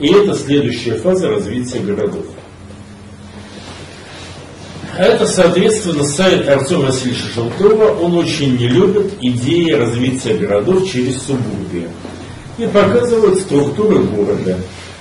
И 0.00 0.08
это 0.08 0.34
следующая 0.34 0.94
фаза 0.94 1.28
развития 1.28 1.80
городов. 1.80 2.24
Это, 4.96 5.26
соответственно, 5.26 6.04
сайт 6.04 6.48
Артема 6.48 6.86
Васильевича 6.86 7.26
Желтова. 7.34 7.96
Он 8.00 8.16
очень 8.16 8.56
не 8.56 8.68
любит 8.68 9.14
идеи 9.20 9.72
развития 9.72 10.34
городов 10.34 10.90
через 10.90 11.22
субурбия. 11.22 11.88
И 12.58 12.66
показывает 12.66 13.40
структуры 13.40 14.02
города. 14.04 14.58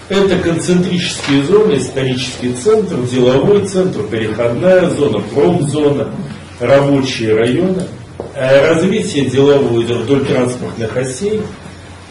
Это 0.09 0.37
концентрические 0.37 1.43
зоны, 1.45 1.77
исторический 1.77 2.53
центр, 2.53 2.97
деловой 3.11 3.65
центр, 3.67 4.03
переходная 4.03 4.89
зона, 4.89 5.19
промзона, 5.19 6.13
рабочие 6.59 7.35
районы. 7.35 7.83
Э, 8.35 8.73
развитие 8.73 9.25
деловое 9.25 9.85
идет 9.85 9.97
вдоль 9.97 10.25
транспортных 10.25 10.95
осей. 10.97 11.41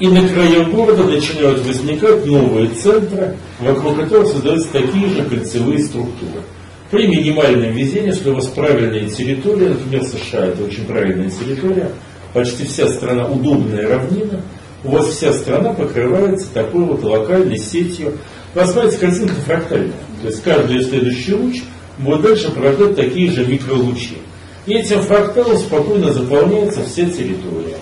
И 0.00 0.06
на 0.06 0.28
краях 0.28 0.70
города 0.70 1.02
начинают 1.02 1.66
возникать 1.66 2.24
новые 2.24 2.68
центры, 2.68 3.36
вокруг 3.58 3.96
которых 3.96 4.28
создаются 4.28 4.68
такие 4.72 5.08
же 5.08 5.24
кольцевые 5.24 5.80
структуры. 5.80 6.42
При 6.90 7.08
минимальном 7.08 7.72
везении, 7.72 8.08
если 8.08 8.30
у 8.30 8.34
вас 8.34 8.46
правильная 8.46 9.08
территория, 9.10 9.70
например, 9.70 10.04
США 10.04 10.46
это 10.46 10.64
очень 10.64 10.84
правильная 10.84 11.30
территория, 11.30 11.90
почти 12.32 12.64
вся 12.64 12.88
страна 12.88 13.26
удобная 13.26 13.88
равнина, 13.88 14.40
у 14.84 14.90
вас 14.90 15.08
вся 15.08 15.32
страна 15.32 15.72
покрывается 15.72 16.46
такой 16.54 16.84
вот 16.84 17.02
локальной 17.02 17.58
сетью. 17.58 18.14
Посмотрите, 18.54 18.98
картинка 18.98 19.34
фрактальная. 19.44 19.92
То 20.22 20.28
есть 20.28 20.42
каждый 20.42 20.82
следующий 20.84 21.34
луч 21.34 21.56
будет 21.98 22.22
дальше 22.22 22.50
порождать 22.52 22.94
такие 22.94 23.30
же 23.32 23.44
микролучи. 23.44 24.18
И 24.66 24.74
этим 24.74 25.02
фракталом 25.02 25.56
спокойно 25.56 26.12
заполняется 26.12 26.84
вся 26.84 27.06
территория. 27.06 27.76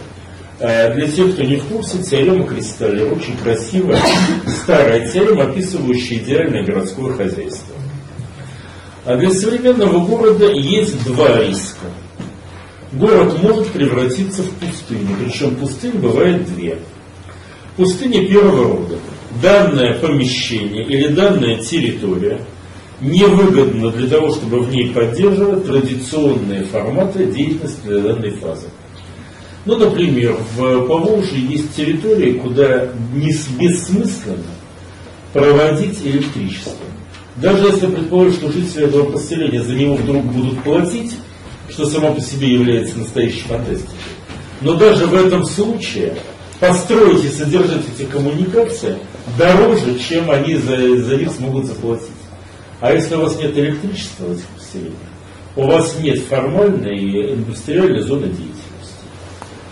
Э, 0.59 0.95
для 0.95 1.07
тех, 1.07 1.35
кто 1.35 1.43
не 1.43 1.57
в 1.57 1.65
курсе, 1.65 2.03
теорема 2.03 2.47
Кристаллера 2.47 3.15
очень 3.15 3.37
красивая, 3.37 4.01
старая 4.47 5.11
теорема, 5.11 5.45
описывающая 5.45 6.19
идеальное 6.19 6.65
городское 6.65 7.13
хозяйство. 7.13 7.77
А 9.05 9.17
для 9.17 9.31
современного 9.31 10.07
города 10.07 10.51
есть 10.51 11.05
два 11.05 11.43
риска. 11.43 11.87
Город 12.93 13.41
может 13.43 13.69
превратиться 13.69 14.43
в 14.43 14.51
пустыню, 14.53 15.15
причем 15.23 15.57
пустынь 15.57 15.99
бывает 15.99 16.47
две. 16.47 16.79
Пустыня 17.77 18.27
первого 18.27 18.79
рода. 18.79 18.99
Данное 19.43 19.99
помещение 19.99 20.87
или 20.87 21.09
данная 21.09 21.59
территория 21.59 22.41
невыгодна 23.03 23.91
для 23.91 24.09
того, 24.09 24.31
чтобы 24.31 24.61
в 24.61 24.71
ней 24.71 24.91
поддерживать 24.95 25.67
традиционные 25.67 26.65
форматы 26.65 27.27
деятельности 27.27 27.83
для 27.85 28.01
данной 28.01 28.31
фазы. 28.31 28.69
Ну, 29.67 29.77
например, 29.77 30.37
в 30.55 30.87
Поволжье 30.87 31.41
есть 31.41 31.75
территории, 31.75 32.35
куда 32.35 32.89
не 33.13 33.33
бессмысленно 33.59 34.45
проводить 35.33 36.01
электричество. 36.05 36.87
Даже 37.37 37.67
если 37.67 37.89
предположить, 37.89 38.37
что 38.37 38.53
жители 38.53 38.85
этого 38.85 39.11
поселения 39.11 39.63
за 39.63 39.75
него 39.75 39.97
вдруг 39.97 40.25
будут 40.25 40.63
платить, 40.63 41.15
что 41.69 41.85
само 41.85 42.15
по 42.15 42.21
себе 42.21 42.55
является 42.55 42.97
настоящей 42.97 43.41
фантастикой. 43.41 43.97
Но 44.61 44.75
даже 44.75 45.07
в 45.07 45.15
этом 45.15 45.45
случае 45.45 46.15
построить 46.61 47.25
и 47.25 47.29
содержать 47.29 47.83
эти 47.93 48.07
коммуникации 48.07 48.97
дороже, 49.37 49.99
чем 49.99 50.31
они 50.31 50.55
за, 50.55 50.97
за 51.03 51.17
них 51.17 51.31
смогут 51.33 51.67
заплатить. 51.67 52.07
А 52.81 52.93
если 52.93 53.17
у 53.17 53.23
вас 53.23 53.37
нет 53.39 53.57
электричества 53.59 54.27
в 54.27 54.33
этих 54.33 54.47
поселениях, 54.47 54.95
у 55.57 55.67
вас 55.67 55.97
нет 56.01 56.21
формальной 56.21 57.35
индустриальной 57.35 58.03
зоны 58.03 58.29
деятельности, 58.29 58.56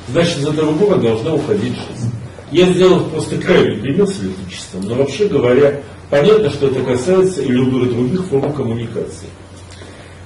значит 0.09 0.47
этого 0.47 0.73
города 0.73 1.03
должна 1.09 1.35
уходить 1.35 1.75
жизнь. 1.75 2.11
Я 2.51 2.67
сделал 2.73 3.01
просто 3.01 3.37
крайний 3.37 3.79
пример 3.79 4.07
с 4.07 4.21
электричеством, 4.21 4.83
но 4.83 4.95
вообще 4.95 5.27
говоря, 5.27 5.83
Понятно, 6.11 6.51
что 6.51 6.69
это 6.69 6.81
касается 6.83 7.43
и 7.43 7.49
любых 7.49 7.91
других 7.91 8.25
форм 8.27 8.53
коммуникации. 8.53 9.29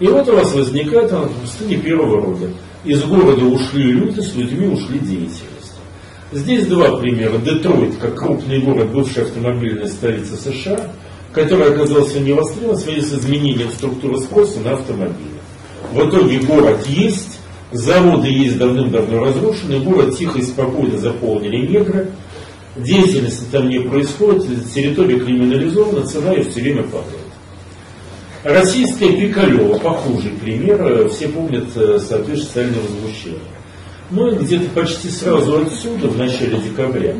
И 0.01 0.07
вот 0.07 0.29
у 0.29 0.35
вас 0.35 0.53
возникает 0.53 1.11
она 1.13 1.23
в 1.23 1.33
пустыне 1.33 1.77
первого 1.77 2.21
рода. 2.21 2.51
Из 2.85 3.03
города 3.05 3.45
ушли 3.45 3.93
люди, 3.93 4.21
с 4.21 4.35
людьми 4.35 4.67
ушли 4.67 4.99
деятельность. 4.99 5.73
Здесь 6.31 6.67
два 6.67 6.99
примера. 6.99 7.39
Детройт, 7.39 7.97
как 7.97 8.17
крупный 8.17 8.61
город, 8.61 8.91
бывшая 8.91 9.23
автомобильная 9.23 9.87
столица 9.87 10.37
США, 10.37 10.91
который 11.33 11.73
оказался 11.73 12.21
не 12.21 12.33
востребован 12.33 12.77
в 12.77 12.81
связи 12.81 13.01
с 13.01 13.15
изменением 13.15 13.71
структуры 13.71 14.19
спроса 14.19 14.61
на 14.61 14.73
автомобили. 14.73 15.39
В 15.93 16.07
итоге 16.07 16.41
город 16.41 16.87
есть, 16.87 17.38
заводы 17.73 18.29
есть 18.29 18.59
давным-давно 18.59 19.25
разрушены, 19.25 19.81
город 19.81 20.17
тихо 20.17 20.39
и 20.39 20.43
спокойно 20.43 20.99
заполнили 20.99 21.67
негры, 21.67 22.11
деятельности 22.77 23.45
там 23.51 23.69
не 23.69 23.81
происходит, 23.81 24.73
территория 24.73 25.19
криминализована, 25.19 26.07
цена 26.07 26.33
ее 26.33 26.45
все 26.45 26.61
время 26.61 26.85
падает. 26.85 27.29
Российская 28.45 29.13
Пикалева, 29.13 29.79
похожий 29.79 30.31
пример, 30.31 31.09
все 31.09 31.29
помнят, 31.29 31.67
э, 31.75 31.99
соответственно, 31.99 32.37
социальное 32.37 32.81
возмущение. 32.81 33.41
Мы 34.11 34.35
где-то 34.37 34.71
почти 34.71 35.11
сразу 35.11 35.63
отсюда, 35.63 36.09
в 36.09 36.17
начале 36.17 36.59
декабря, 36.59 37.17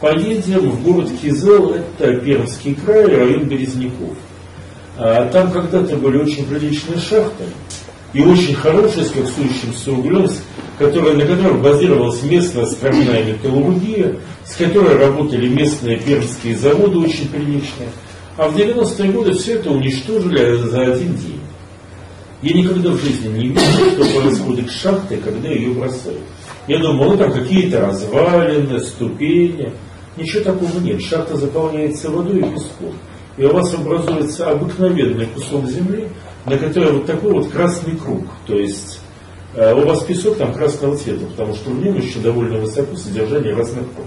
поедем 0.00 0.70
в 0.70 0.82
город 0.82 1.08
Кизел, 1.22 1.74
это 1.74 2.14
Пермский 2.16 2.74
край, 2.74 3.06
район 3.06 3.44
Березняков. 3.44 4.16
А 4.98 5.26
там 5.30 5.50
когда-то 5.50 5.96
были 5.96 6.18
очень 6.18 6.44
приличные 6.44 6.98
шахты, 6.98 7.44
и 8.12 8.22
очень 8.22 8.54
хорошие 8.54 9.04
с 9.04 9.10
коксующимся 9.10 9.92
углем, 9.92 10.28
которая, 10.78 11.14
на 11.14 11.24
которых 11.26 11.60
базировалась 11.62 12.22
местная 12.22 12.64
островная 12.64 13.24
металлургия, 13.24 14.16
с 14.44 14.56
которой 14.56 14.96
работали 14.96 15.48
местные 15.48 15.98
пермские 15.98 16.56
заводы 16.56 16.98
очень 16.98 17.28
приличные. 17.28 17.90
А 18.36 18.48
в 18.48 18.56
90-е 18.56 19.12
годы 19.12 19.34
все 19.34 19.54
это 19.54 19.70
уничтожили 19.70 20.56
за 20.56 20.80
один 20.82 21.14
день. 21.14 21.40
Я 22.42 22.54
никогда 22.54 22.90
в 22.90 23.00
жизни 23.00 23.28
не 23.28 23.48
видел, 23.48 23.60
что 23.92 24.20
происходит 24.20 24.70
с 24.70 24.80
шахтой, 24.80 25.18
когда 25.18 25.48
ее 25.48 25.72
бросают. 25.72 26.20
Я 26.66 26.78
думал, 26.78 27.10
ну 27.10 27.16
там 27.18 27.32
какие-то 27.32 27.80
развалины, 27.80 28.80
ступени. 28.80 29.72
Ничего 30.16 30.44
такого 30.44 30.78
нет. 30.80 31.02
Шахта 31.02 31.36
заполняется 31.36 32.10
водой 32.10 32.38
и 32.38 32.42
песком. 32.42 32.94
И 33.36 33.44
у 33.44 33.52
вас 33.52 33.74
образуется 33.74 34.50
обыкновенный 34.50 35.26
кусок 35.26 35.66
земли, 35.66 36.08
на 36.50 36.58
которой 36.58 36.92
вот 36.92 37.06
такой 37.06 37.32
вот 37.32 37.48
красный 37.48 37.96
круг. 37.96 38.24
То 38.46 38.58
есть 38.58 39.00
э, 39.54 39.72
у 39.72 39.86
вас 39.86 40.02
песок 40.02 40.36
там 40.36 40.52
красного 40.52 40.96
цвета, 40.96 41.24
потому 41.26 41.54
что 41.54 41.70
в 41.70 41.82
нем 41.82 41.96
еще 41.96 42.18
довольно 42.18 42.58
высоко 42.58 42.96
содержание 42.96 43.54
разных 43.54 43.84
вод 43.96 44.06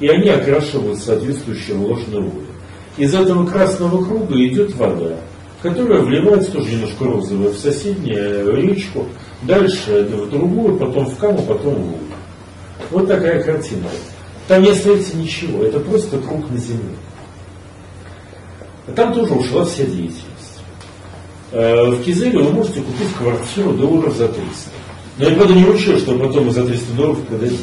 и 0.00 0.08
они 0.08 0.28
окрашивают 0.28 0.98
соответствующую 0.98 1.78
вложенную 1.78 2.24
воду. 2.24 2.46
Из 2.96 3.14
этого 3.14 3.46
красного 3.46 4.04
круга 4.04 4.34
идет 4.46 4.74
вода, 4.74 5.16
которая 5.62 6.00
вливается 6.00 6.52
тоже 6.52 6.72
немножко 6.72 7.04
розовая 7.04 7.50
в 7.50 7.58
соседнюю 7.58 8.54
речку, 8.56 9.06
дальше 9.42 10.04
в 10.04 10.30
другую, 10.30 10.78
потом 10.78 11.06
в 11.06 11.16
каму, 11.16 11.42
потом 11.42 11.74
в 11.74 11.86
воду. 11.86 12.04
Вот 12.90 13.08
такая 13.08 13.42
картина. 13.42 13.88
Там 14.46 14.62
не 14.62 14.70
остается 14.70 15.16
ничего, 15.16 15.64
это 15.64 15.80
просто 15.80 16.18
круг 16.18 16.50
на 16.50 16.58
земле. 16.58 16.96
А 18.86 18.92
там 18.92 19.14
тоже 19.14 19.32
ушла 19.34 19.64
вся 19.64 19.84
деятельность. 19.84 20.33
Э, 21.54 21.88
в 21.88 22.02
Кизеле 22.02 22.40
вы 22.40 22.52
можете 22.52 22.80
купить 22.80 23.12
квартиру 23.16 23.74
долларов 23.74 24.16
за 24.16 24.26
300. 24.26 24.70
Но 25.18 25.28
я, 25.28 25.36
правда, 25.36 25.54
не 25.54 25.64
ручаюсь, 25.64 26.02
что 26.02 26.18
потом 26.18 26.46
вы 26.46 26.50
за 26.50 26.66
300 26.66 26.92
долларов 26.94 27.20
продадите. 27.28 27.62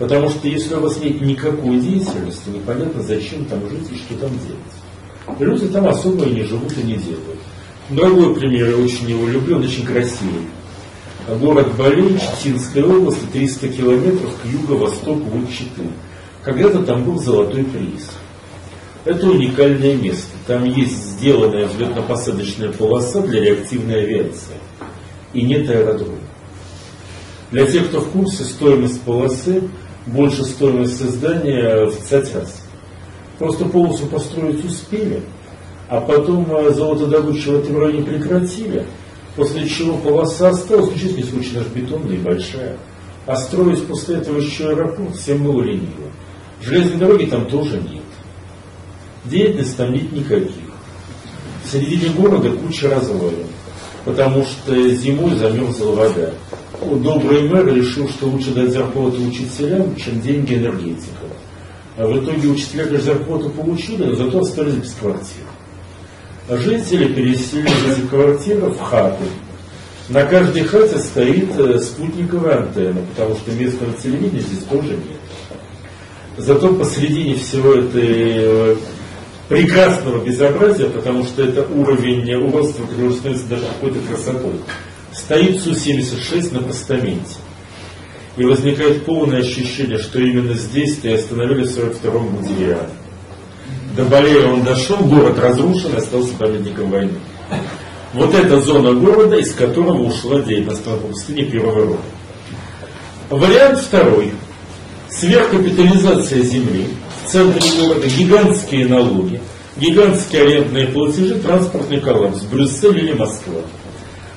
Потому 0.00 0.28
что 0.28 0.48
если 0.48 0.74
у 0.74 0.80
вас 0.80 0.98
нет 0.98 1.20
никакой 1.20 1.78
деятельности, 1.78 2.48
непонятно, 2.48 3.00
зачем 3.00 3.44
там 3.44 3.60
жить 3.70 3.92
и 3.92 3.94
что 3.94 4.14
там 4.16 4.30
делать. 4.30 5.38
Люди 5.38 5.68
там 5.68 5.86
особо 5.86 6.24
и 6.24 6.34
не 6.34 6.42
живут 6.42 6.76
и 6.76 6.82
не 6.82 6.96
делают. 6.96 7.38
Другой 7.90 8.34
пример, 8.34 8.70
я 8.70 8.76
очень 8.76 9.08
его 9.08 9.28
люблю, 9.28 9.56
он 9.56 9.62
очень 9.62 9.86
красивый. 9.86 10.48
Город 11.40 11.68
Болень, 11.76 12.18
Читинская 12.18 12.84
область, 12.84 13.30
300 13.30 13.68
километров 13.68 14.34
к 14.42 14.46
юго-востоку 14.46 15.38
от 15.38 15.48
Читы. 15.48 15.86
Когда-то 16.42 16.82
там 16.82 17.04
был 17.04 17.20
золотой 17.20 17.62
приз. 17.62 18.10
Это 19.04 19.26
уникальное 19.26 19.96
место. 19.96 20.30
Там 20.46 20.64
есть 20.64 20.96
сделанная 20.96 21.66
взлетно-посадочная 21.66 22.72
полоса 22.72 23.20
для 23.22 23.40
реактивной 23.40 24.04
авиации. 24.04 24.54
И 25.32 25.42
нет 25.42 25.68
аэродрома. 25.68 26.18
Для 27.50 27.66
тех, 27.66 27.88
кто 27.88 28.00
в 28.00 28.10
курсе, 28.10 28.44
стоимость 28.44 29.02
полосы 29.02 29.64
больше 30.06 30.44
стоимость 30.44 30.98
создания 30.98 31.86
в 31.86 31.96
50 31.96 32.34
раз. 32.34 32.62
Просто 33.38 33.64
полосу 33.64 34.06
построить 34.06 34.64
успели, 34.64 35.22
а 35.88 36.00
потом 36.00 36.46
э, 36.54 36.70
золотодобычу 36.70 37.52
в 37.52 37.56
этом 37.56 37.78
районе 37.78 38.04
прекратили, 38.04 38.86
после 39.36 39.68
чего 39.68 39.96
полоса 39.96 40.50
осталась, 40.50 40.90
ну, 40.90 40.98
честно, 40.98 41.24
случай 41.24 41.56
наш 41.56 41.66
бетонная 41.66 42.16
и 42.16 42.18
большая. 42.18 42.76
А 43.26 43.36
строить 43.36 43.84
после 43.86 44.16
этого 44.16 44.38
еще 44.38 44.70
аэропорт 44.70 45.16
всем 45.16 45.44
было 45.44 45.62
лениво. 45.62 46.10
Железной 46.60 46.98
дороги 46.98 47.26
там 47.26 47.46
тоже 47.46 47.78
нет. 47.78 48.01
Деятельности 49.24 49.76
там 49.76 49.92
нет 49.92 50.12
никаких. 50.12 50.54
В 51.64 51.70
середине 51.70 52.10
города 52.10 52.50
куча 52.50 52.90
развалин, 52.90 53.46
потому 54.04 54.44
что 54.44 54.88
зимой 54.90 55.36
замерзла 55.36 55.92
вода 55.92 56.32
добрый 56.84 57.48
мэр 57.48 57.74
решил, 57.74 58.08
что 58.08 58.26
лучше 58.26 58.52
дать 58.52 58.72
зарплату 58.72 59.22
учителям, 59.22 59.94
чем 59.96 60.20
деньги 60.20 60.54
энергетикам. 60.54 61.28
А 61.96 62.06
в 62.06 62.18
итоге 62.18 62.48
учителя, 62.48 62.84
конечно, 62.84 63.14
зарплату 63.14 63.50
получили, 63.50 64.04
но 64.04 64.14
зато 64.14 64.40
остались 64.40 64.74
без 64.74 64.92
квартир. 64.92 65.44
А 66.48 66.56
жители 66.56 67.12
переселились 67.12 67.98
из 67.98 68.08
квартиры 68.08 68.70
в 68.70 68.80
хаты. 68.80 69.24
На 70.08 70.24
каждой 70.24 70.64
хате 70.64 70.98
стоит 70.98 71.56
э, 71.58 71.78
спутниковая 71.78 72.62
антенна, 72.62 73.00
потому 73.14 73.36
что 73.36 73.52
местного 73.52 73.92
телевидения 74.02 74.40
здесь 74.40 74.64
тоже 74.64 74.90
нет. 74.90 75.20
Зато 76.38 76.74
посредине 76.74 77.36
всего 77.36 77.74
этой 77.74 78.02
э, 78.02 78.76
прекрасного 79.48 80.24
безобразия, 80.24 80.88
потому 80.88 81.24
что 81.24 81.42
это 81.44 81.62
уровень 81.62 82.32
уродства, 82.34 82.86
который 82.86 83.12
становится 83.12 83.46
даже 83.48 83.66
какой-то 83.66 83.98
красотой, 84.08 84.54
стоит 85.12 85.60
Су-76 85.62 86.54
на 86.54 86.62
постаменте. 86.62 87.36
И 88.36 88.44
возникает 88.44 89.04
полное 89.04 89.40
ощущение, 89.40 89.98
что 89.98 90.18
именно 90.18 90.54
здесь-то 90.54 91.08
и 91.08 91.12
остановили 91.12 91.64
42-м 91.64 92.36
Гудериан. 92.36 92.86
До 93.94 94.04
Балея 94.04 94.46
он 94.46 94.62
дошел, 94.62 94.96
город 94.96 95.38
разрушен, 95.38 95.94
остался 95.94 96.32
памятником 96.34 96.90
войны. 96.90 97.18
Вот 98.14 98.34
эта 98.34 98.60
зона 98.60 98.92
города, 98.92 99.36
из 99.36 99.52
которого 99.52 100.02
ушла 100.02 100.40
деятельность 100.40 100.82
по 100.82 100.92
пустыне 100.92 101.44
первого 101.44 101.86
рода. 101.86 102.02
Вариант 103.28 103.80
второй. 103.80 104.32
Сверхкапитализация 105.10 106.42
земли. 106.42 106.88
Центре 107.32 107.62
города 107.80 108.06
гигантские 108.06 108.86
налоги, 108.88 109.40
гигантские 109.78 110.42
арендные 110.42 110.88
платежи, 110.88 111.36
транспортный 111.36 111.98
коллапс. 111.98 112.42
Брюссель 112.42 112.98
или 112.98 113.14
Москва. 113.14 113.62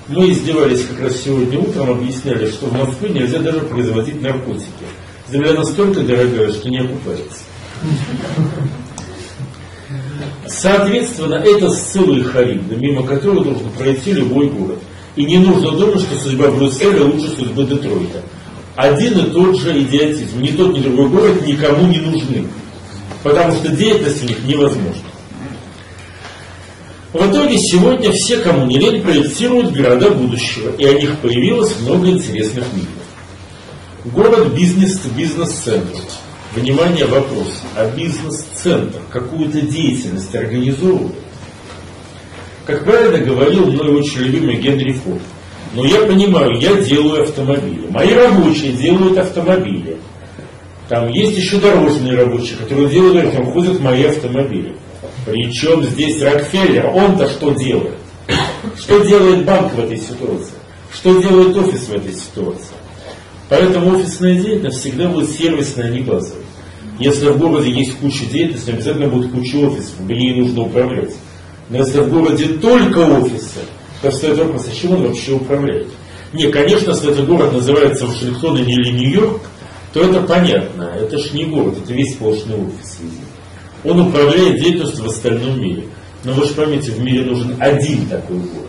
Мы 0.07 0.31
издевались 0.31 0.85
как 0.85 1.01
раз 1.01 1.17
сегодня 1.17 1.59
утром, 1.59 1.89
объясняли, 1.89 2.49
что 2.49 2.67
в 2.67 2.71
Москве 2.71 3.09
нельзя 3.09 3.39
даже 3.39 3.59
производить 3.59 4.21
наркотики. 4.21 4.85
Земля 5.29 5.51
настолько 5.51 6.03
дорогая, 6.03 6.53
что 6.53 6.69
не 6.69 6.77
окупается. 6.77 7.39
Соответственно, 10.47 11.35
это 11.35 11.71
ссылы 11.71 12.23
Харибда, 12.23 12.77
мимо 12.77 13.05
которого 13.05 13.43
должен 13.43 13.71
пройти 13.71 14.13
любой 14.13 14.47
город. 14.47 14.79
И 15.17 15.25
не 15.25 15.39
нужно 15.39 15.71
думать, 15.71 15.99
что 15.99 16.17
судьба 16.17 16.49
Брюсселя 16.49 17.03
лучше 17.03 17.27
судьбы 17.35 17.65
Детройта. 17.65 18.21
Один 18.77 19.19
и 19.19 19.31
тот 19.31 19.59
же 19.59 19.81
идиотизм. 19.81 20.41
Ни 20.41 20.51
тот, 20.51 20.77
ни 20.77 20.79
другой 20.79 21.09
город 21.09 21.45
никому 21.45 21.87
не 21.87 21.99
нужны. 21.99 22.45
Потому 23.25 23.55
что 23.55 23.69
деятельность 23.69 24.23
у 24.23 24.27
них 24.27 24.45
невозможна. 24.45 25.01
В 27.11 27.31
итоге 27.31 27.57
сегодня 27.57 28.11
все, 28.11 28.37
кому 28.37 28.67
не 28.67 28.77
лень, 28.77 29.01
проектируют 29.01 29.73
города 29.73 30.11
будущего, 30.11 30.75
и 30.75 30.85
о 30.85 30.93
них 30.93 31.17
появилось 31.21 31.75
много 31.79 32.07
интересных 32.07 32.65
мифов. 32.73 34.13
Город 34.13 34.53
бизнес 34.53 34.99
бизнес-центр. 35.17 36.01
Внимание, 36.53 37.07
вопрос. 37.07 37.63
А 37.75 37.89
бизнес-центр 37.89 38.99
какую-то 39.09 39.59
деятельность 39.59 40.35
организовывает? 40.35 41.15
Как 42.67 42.83
правильно 42.83 43.25
говорил 43.25 43.71
мой 43.71 44.01
очень 44.01 44.19
любимый 44.19 44.57
Генри 44.57 44.91
Форд, 44.91 45.21
но 45.73 45.83
я 45.83 46.01
понимаю, 46.01 46.59
я 46.59 46.75
делаю 46.75 47.23
автомобили. 47.23 47.87
Мои 47.89 48.13
рабочие 48.13 48.73
делают 48.73 49.17
автомобили. 49.17 49.97
Там 50.89 51.09
есть 51.09 51.37
еще 51.37 51.57
дорожные 51.57 52.15
рабочие, 52.15 52.57
которые 52.57 52.89
делают, 52.89 53.33
там 53.33 53.51
ходят 53.51 53.79
мои 53.79 54.03
автомобили. 54.03 54.75
Причем 55.25 55.83
здесь 55.83 56.21
Рокфеллер, 56.21 56.87
он-то 56.87 57.27
что 57.27 57.51
делает? 57.51 57.95
Что 58.77 58.99
делает 58.99 59.45
банк 59.45 59.73
в 59.73 59.79
этой 59.79 59.97
ситуации? 59.97 60.53
Что 60.93 61.21
делает 61.21 61.57
офис 61.57 61.87
в 61.87 61.93
этой 61.93 62.13
ситуации? 62.13 62.75
Поэтому 63.49 63.95
офисная 63.95 64.39
деятельность 64.39 64.79
всегда 64.79 65.07
будет 65.07 65.29
сервисная, 65.31 65.87
а 65.87 65.89
не 65.89 66.01
базовая. 66.01 66.43
Если 66.99 67.27
в 67.27 67.37
городе 67.37 67.71
есть 67.71 67.97
куча 67.97 68.25
деятельности, 68.25 68.69
обязательно 68.69 69.09
будет 69.09 69.31
куча 69.31 69.55
офисов, 69.57 69.93
где 70.01 70.13
ей 70.15 70.39
нужно 70.39 70.63
управлять. 70.63 71.13
Но 71.69 71.79
если 71.79 71.99
в 71.99 72.09
городе 72.09 72.47
только 72.47 72.99
офисы, 72.99 73.59
то 74.01 74.11
встает 74.11 74.37
вопрос, 74.37 74.67
а 74.71 74.75
чем 74.75 74.93
он 74.93 75.07
вообще 75.07 75.33
управляет? 75.33 75.87
Не, 76.33 76.51
конечно, 76.51 76.91
если 76.91 77.11
этот 77.11 77.27
город 77.27 77.53
называется 77.53 78.05
Вашингтон 78.05 78.57
или 78.57 78.91
Нью-Йорк, 78.91 79.41
то 79.95 80.01
это 80.01 80.21
понятно. 80.23 80.91
Это 80.99 81.17
ж 81.17 81.31
не 81.31 81.45
город, 81.45 81.77
это 81.81 81.93
весь 81.93 82.15
сплошный 82.15 82.55
офис. 82.55 82.99
Он 83.85 84.01
управляет 84.01 84.59
деятельностью 84.59 85.05
в 85.05 85.07
остальном 85.07 85.61
мире. 85.61 85.85
Но 86.25 86.33
вы 86.33 86.45
же 86.45 86.53
поймите, 86.53 86.91
в 86.91 86.99
мире 86.99 87.23
нужен 87.23 87.55
один 87.59 88.05
такой 88.07 88.39
город. 88.39 88.67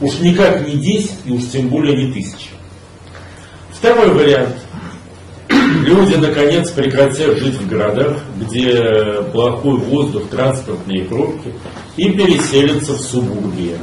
Уж 0.00 0.20
никак 0.20 0.66
не 0.66 0.76
10 0.76 1.10
и 1.26 1.32
уж 1.32 1.42
тем 1.52 1.68
более 1.68 2.06
не 2.06 2.14
тысяча. 2.14 2.48
Второй 3.72 4.14
вариант. 4.14 4.56
Люди 5.50 6.14
наконец 6.14 6.70
прекратят 6.70 7.36
жить 7.36 7.56
в 7.56 7.68
городах, 7.68 8.20
где 8.40 9.20
плохой 9.32 9.76
воздух, 9.76 10.30
транспортные 10.30 11.04
пробки, 11.04 11.52
и 11.98 12.08
переселятся 12.08 12.94
в 12.94 13.00
субурбия. 13.02 13.76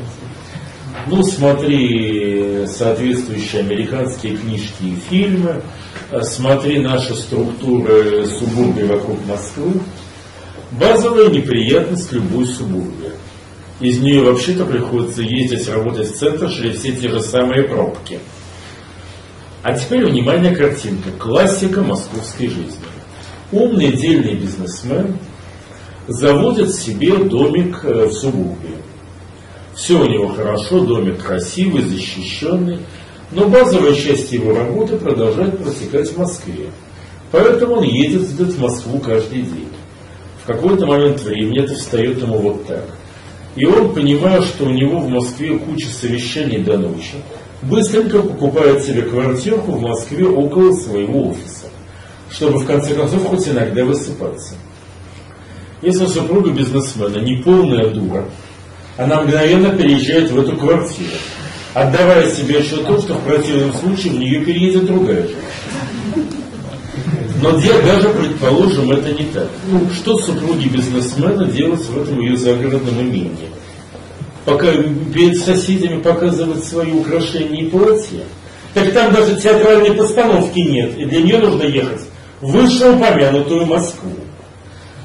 Ну, 1.08 1.24
смотри 1.24 2.66
соответствующие 2.68 3.62
американские 3.62 4.38
книжки 4.38 4.84
и 4.84 4.96
фильмы, 5.10 5.62
смотри 6.22 6.80
наши 6.80 7.16
структуры 7.16 8.26
субурбии 8.28 8.84
вокруг 8.84 9.18
Москвы. 9.26 9.82
Базовая 10.72 11.30
неприятность 11.30 12.12
любой 12.12 12.46
субурбии. 12.46 13.12
Из 13.80 14.00
нее 14.00 14.22
вообще-то 14.22 14.66
приходится 14.66 15.22
ездить, 15.22 15.68
работать 15.68 16.12
в 16.12 16.18
центр 16.18 16.50
через 16.52 16.80
все 16.80 16.92
те 16.92 17.10
же 17.10 17.20
самые 17.20 17.64
пробки. 17.64 18.20
А 19.64 19.74
теперь 19.74 20.06
внимание 20.06 20.56
картинка. 20.56 21.10
Классика 21.18 21.82
московской 21.82 22.48
жизни. 22.48 22.78
Умный 23.52 23.92
дельный 23.92 24.36
бизнесмен 24.36 25.18
заводит 26.08 26.74
себе 26.74 27.18
домик 27.18 27.82
э, 27.84 28.06
в 28.06 28.14
субурбии. 28.14 28.81
Все 29.82 30.00
у 30.00 30.06
него 30.06 30.28
хорошо, 30.30 30.86
домик 30.86 31.24
красивый, 31.24 31.82
защищенный, 31.82 32.80
но 33.32 33.48
базовая 33.48 33.96
часть 33.96 34.32
его 34.32 34.54
работы 34.54 34.98
продолжает 34.98 35.58
протекать 35.58 36.10
в 36.10 36.18
Москве. 36.20 36.70
Поэтому 37.32 37.78
он 37.78 37.84
едет 37.84 38.22
в 38.22 38.62
Москву 38.62 39.00
каждый 39.00 39.42
день 39.42 39.70
в 40.44 40.48
какой-то 40.48 40.86
момент 40.86 41.22
времени 41.22 41.64
это 41.64 41.76
встает 41.76 42.22
ему 42.22 42.40
вот 42.40 42.66
так. 42.66 42.86
И 43.56 43.66
он, 43.66 43.94
понимая, 43.94 44.42
что 44.42 44.66
у 44.66 44.70
него 44.70 45.00
в 45.00 45.10
Москве 45.10 45.58
куча 45.58 45.88
совещаний 45.88 46.64
до 46.64 46.78
ночи, 46.78 47.16
быстренько 47.62 48.22
покупает 48.22 48.84
себе 48.84 49.04
квартирку 49.04 49.74
в 49.74 49.82
Москве 49.82 50.26
около 50.26 50.72
своего 50.74 51.30
офиса, 51.30 51.68
чтобы 52.30 52.60
в 52.60 52.66
конце 52.66 52.96
концов 52.96 53.26
хоть 53.26 53.48
иногда 53.48 53.84
высыпаться. 53.86 54.56
Если 55.82 56.06
супруга 56.06 56.52
бизнесмена 56.52 57.18
не 57.18 57.44
полная 57.44 57.90
дура, 57.90 58.26
она 58.98 59.22
мгновенно 59.22 59.70
переезжает 59.70 60.32
в 60.32 60.40
эту 60.40 60.56
квартиру, 60.56 61.12
отдавая 61.74 62.30
себе 62.30 62.60
отчет 62.60 62.82
о 62.82 62.86
том, 62.86 63.02
что 63.02 63.14
в 63.16 63.24
противном 63.24 63.74
случае 63.74 64.14
в 64.14 64.20
нее 64.20 64.42
переедет 64.42 64.86
другая. 64.86 65.28
Но 67.42 67.58
где 67.58 67.74
даже, 67.82 68.10
предположим, 68.10 68.92
это 68.92 69.12
не 69.12 69.26
так. 69.26 69.50
Ну, 69.68 69.90
что 69.90 70.18
супруги 70.20 70.68
бизнесмена 70.68 71.46
делать 71.46 71.84
в 71.86 72.02
этом 72.02 72.20
ее 72.20 72.38
загородном 72.38 73.02
имении? 73.02 73.50
Пока 74.46 74.72
перед 75.14 75.38
соседями 75.38 76.02
показывать 76.02 76.64
свои 76.64 76.92
украшения 76.92 77.64
и 77.64 77.70
платья? 77.70 78.24
Так 78.74 78.94
там 78.94 79.14
даже 79.14 79.40
театральной 79.40 79.96
постановки 79.96 80.60
нет, 80.60 80.98
и 80.98 81.06
для 81.06 81.22
нее 81.22 81.40
нужно 81.40 81.64
ехать 81.64 82.02
в 82.42 82.52
вышеупомянутую 82.52 83.66
Москву. 83.66 84.12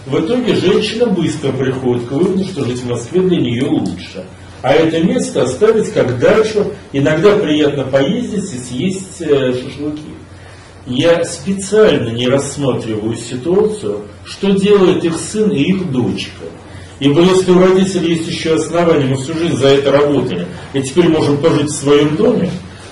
В 0.06 0.24
итоге 0.24 0.54
женщина 0.54 1.06
быстро 1.06 1.52
приходит 1.52 2.06
к 2.06 2.12
выводу, 2.12 2.44
что 2.44 2.64
жить 2.64 2.80
в 2.80 2.88
Москве 2.88 3.20
для 3.20 3.38
нее 3.38 3.68
лучше. 3.68 4.24
А 4.62 4.72
это 4.72 5.00
место 5.02 5.42
оставить 5.42 5.92
как 5.92 6.18
дачу, 6.18 6.72
иногда 6.92 7.36
приятно 7.36 7.84
поездить 7.84 8.52
и 8.52 8.58
съесть 8.58 9.20
э, 9.20 9.52
шашлыки 9.52 10.16
я 10.86 11.24
специально 11.24 12.10
не 12.10 12.28
рассматриваю 12.28 13.16
ситуацию, 13.16 14.02
что 14.24 14.52
делает 14.52 15.04
их 15.04 15.18
сын 15.18 15.50
и 15.50 15.62
их 15.62 15.90
дочка. 15.90 16.44
Ибо 17.00 17.20
если 17.22 17.50
у 17.50 17.58
родителей 17.58 18.14
есть 18.14 18.28
еще 18.28 18.54
основания, 18.54 19.06
мы 19.06 19.16
всю 19.16 19.34
жизнь 19.34 19.56
за 19.56 19.68
это 19.68 19.90
работали, 19.90 20.46
и 20.72 20.82
теперь 20.82 21.08
можем 21.08 21.38
пожить 21.38 21.70
в 21.70 21.74
своем 21.76 22.16
доме, 22.16 22.50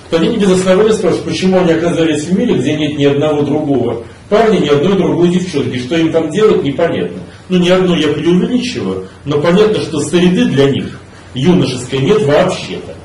то 0.09 0.17
они 0.17 0.29
не 0.29 0.37
без 0.37 0.51
основания 0.51 0.93
спрашивают, 0.93 1.25
почему 1.25 1.57
они 1.57 1.71
оказались 1.71 2.25
в 2.25 2.37
мире, 2.37 2.55
где 2.55 2.75
нет 2.75 2.97
ни 2.97 3.05
одного 3.05 3.41
другого 3.41 4.03
парня, 4.29 4.59
ни 4.59 4.67
одной 4.67 4.97
другой 4.97 5.29
девчонки. 5.29 5.77
Что 5.77 5.97
им 5.97 6.11
там 6.11 6.29
делать, 6.29 6.63
непонятно. 6.63 7.19
Ну, 7.49 7.57
ни 7.57 7.69
одно 7.69 7.95
я 7.95 8.09
преувеличиваю, 8.09 9.07
но 9.25 9.39
понятно, 9.39 9.79
что 9.79 9.99
среды 9.99 10.45
для 10.45 10.69
них 10.69 10.99
юношеской 11.33 11.99
нет 11.99 12.23
вообще-то. 12.23 12.95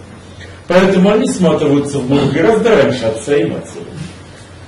Поэтому 0.66 1.10
они 1.10 1.28
сматываются 1.28 1.98
в 1.98 2.08
город 2.08 2.32
гораздо 2.32 2.76
раньше 2.76 3.04
отца 3.04 3.36
и 3.36 3.44
матери. 3.44 3.84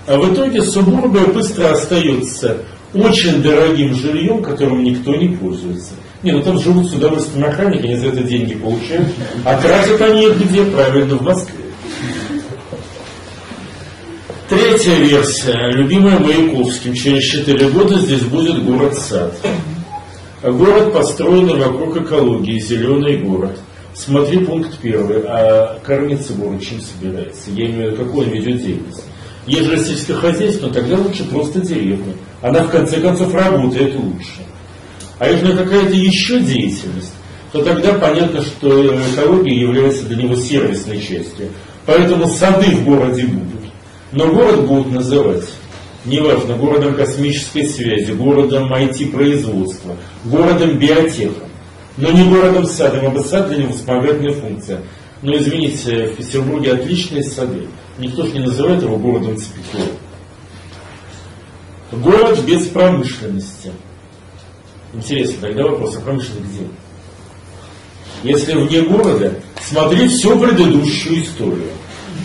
А 0.06 0.16
в 0.16 0.32
итоге 0.32 0.60
субурбия 0.62 1.26
быстро 1.26 1.70
остается 1.70 2.58
очень 2.92 3.40
дорогим 3.40 3.94
жильем, 3.94 4.42
которым 4.42 4.82
никто 4.82 5.14
не 5.14 5.28
пользуется. 5.28 5.92
Не, 6.22 6.32
ну 6.32 6.42
там 6.42 6.58
живут 6.60 6.90
с 6.90 6.94
удовольствием 6.94 7.44
охранники, 7.46 7.86
они 7.86 7.96
за 7.96 8.08
это 8.08 8.22
деньги 8.22 8.54
получают. 8.54 9.08
А 9.44 9.60
тратят 9.60 10.00
они 10.02 10.26
их 10.26 10.38
где? 10.38 10.64
Правильно, 10.64 11.16
в 11.16 11.22
Москве. 11.22 11.61
Третья 14.52 14.96
версия, 14.96 15.70
любимая 15.70 16.18
Маяковским. 16.18 16.92
Через 16.92 17.24
4 17.24 17.70
года 17.70 17.98
здесь 17.98 18.20
будет 18.20 18.62
город-сад. 18.62 19.34
Город, 20.42 20.92
построенный 20.92 21.54
вокруг 21.54 21.96
экологии, 21.96 22.60
зеленый 22.60 23.16
город. 23.16 23.58
Смотри 23.94 24.44
пункт 24.44 24.76
первый. 24.82 25.22
А 25.26 25.80
кормиться 25.82 26.34
город 26.34 26.60
чем 26.62 26.82
собирается? 26.82 27.50
Я 27.50 27.64
имею 27.64 27.92
в 27.92 27.94
виду, 27.94 28.04
какой 28.04 28.26
он 28.26 28.32
ведет 28.32 28.58
деятельность. 28.62 29.04
Ежели 29.46 29.82
сельскохозяйство, 29.82 30.68
тогда 30.68 30.98
лучше 30.98 31.24
просто 31.24 31.62
деревня. 31.62 32.12
Она 32.42 32.64
в 32.64 32.70
конце 32.70 33.00
концов 33.00 33.32
работает 33.32 33.94
лучше. 33.94 34.42
А 35.18 35.30
если 35.30 35.56
какая-то 35.56 35.94
еще 35.94 36.40
деятельность, 36.40 37.14
то 37.52 37.62
тогда 37.62 37.94
понятно, 37.94 38.42
что 38.42 38.98
экология 39.14 39.58
является 39.58 40.04
для 40.04 40.24
него 40.24 40.36
сервисной 40.36 40.98
частью. 40.98 41.48
Поэтому 41.86 42.26
сады 42.26 42.66
в 42.76 42.84
городе 42.84 43.24
будут. 43.24 43.51
Но 44.12 44.26
город 44.28 44.66
будут 44.66 44.92
называть, 44.92 45.48
неважно, 46.04 46.56
городом 46.56 46.94
космической 46.94 47.66
связи, 47.66 48.12
городом 48.12 48.72
IT-производства, 48.72 49.96
городом 50.24 50.78
биотеха, 50.78 51.48
но 51.96 52.10
не 52.10 52.28
городом 52.28 52.66
садом, 52.66 53.06
ибо 53.06 53.20
сад 53.22 53.48
для 53.48 53.58
него 53.58 53.72
вспомогательная 53.72 54.34
функция. 54.34 54.82
Но 55.22 55.34
извините, 55.36 56.06
в 56.06 56.16
Петербурге 56.16 56.72
отличные 56.72 57.24
сады. 57.24 57.68
Никто 57.98 58.26
же 58.26 58.32
не 58.32 58.40
называет 58.40 58.82
его 58.82 58.96
городом 58.98 59.36
цепикова. 59.36 59.86
Город 61.92 62.40
без 62.44 62.66
промышленности. 62.66 63.72
Интересно, 64.92 65.42
тогда 65.42 65.64
вопрос, 65.64 65.96
а 65.96 66.00
промышленность 66.00 66.50
где? 66.52 66.66
Если 68.24 68.54
вне 68.54 68.82
города, 68.82 69.34
смотри 69.62 70.08
всю 70.08 70.38
предыдущую 70.38 71.22
историю. 71.22 71.70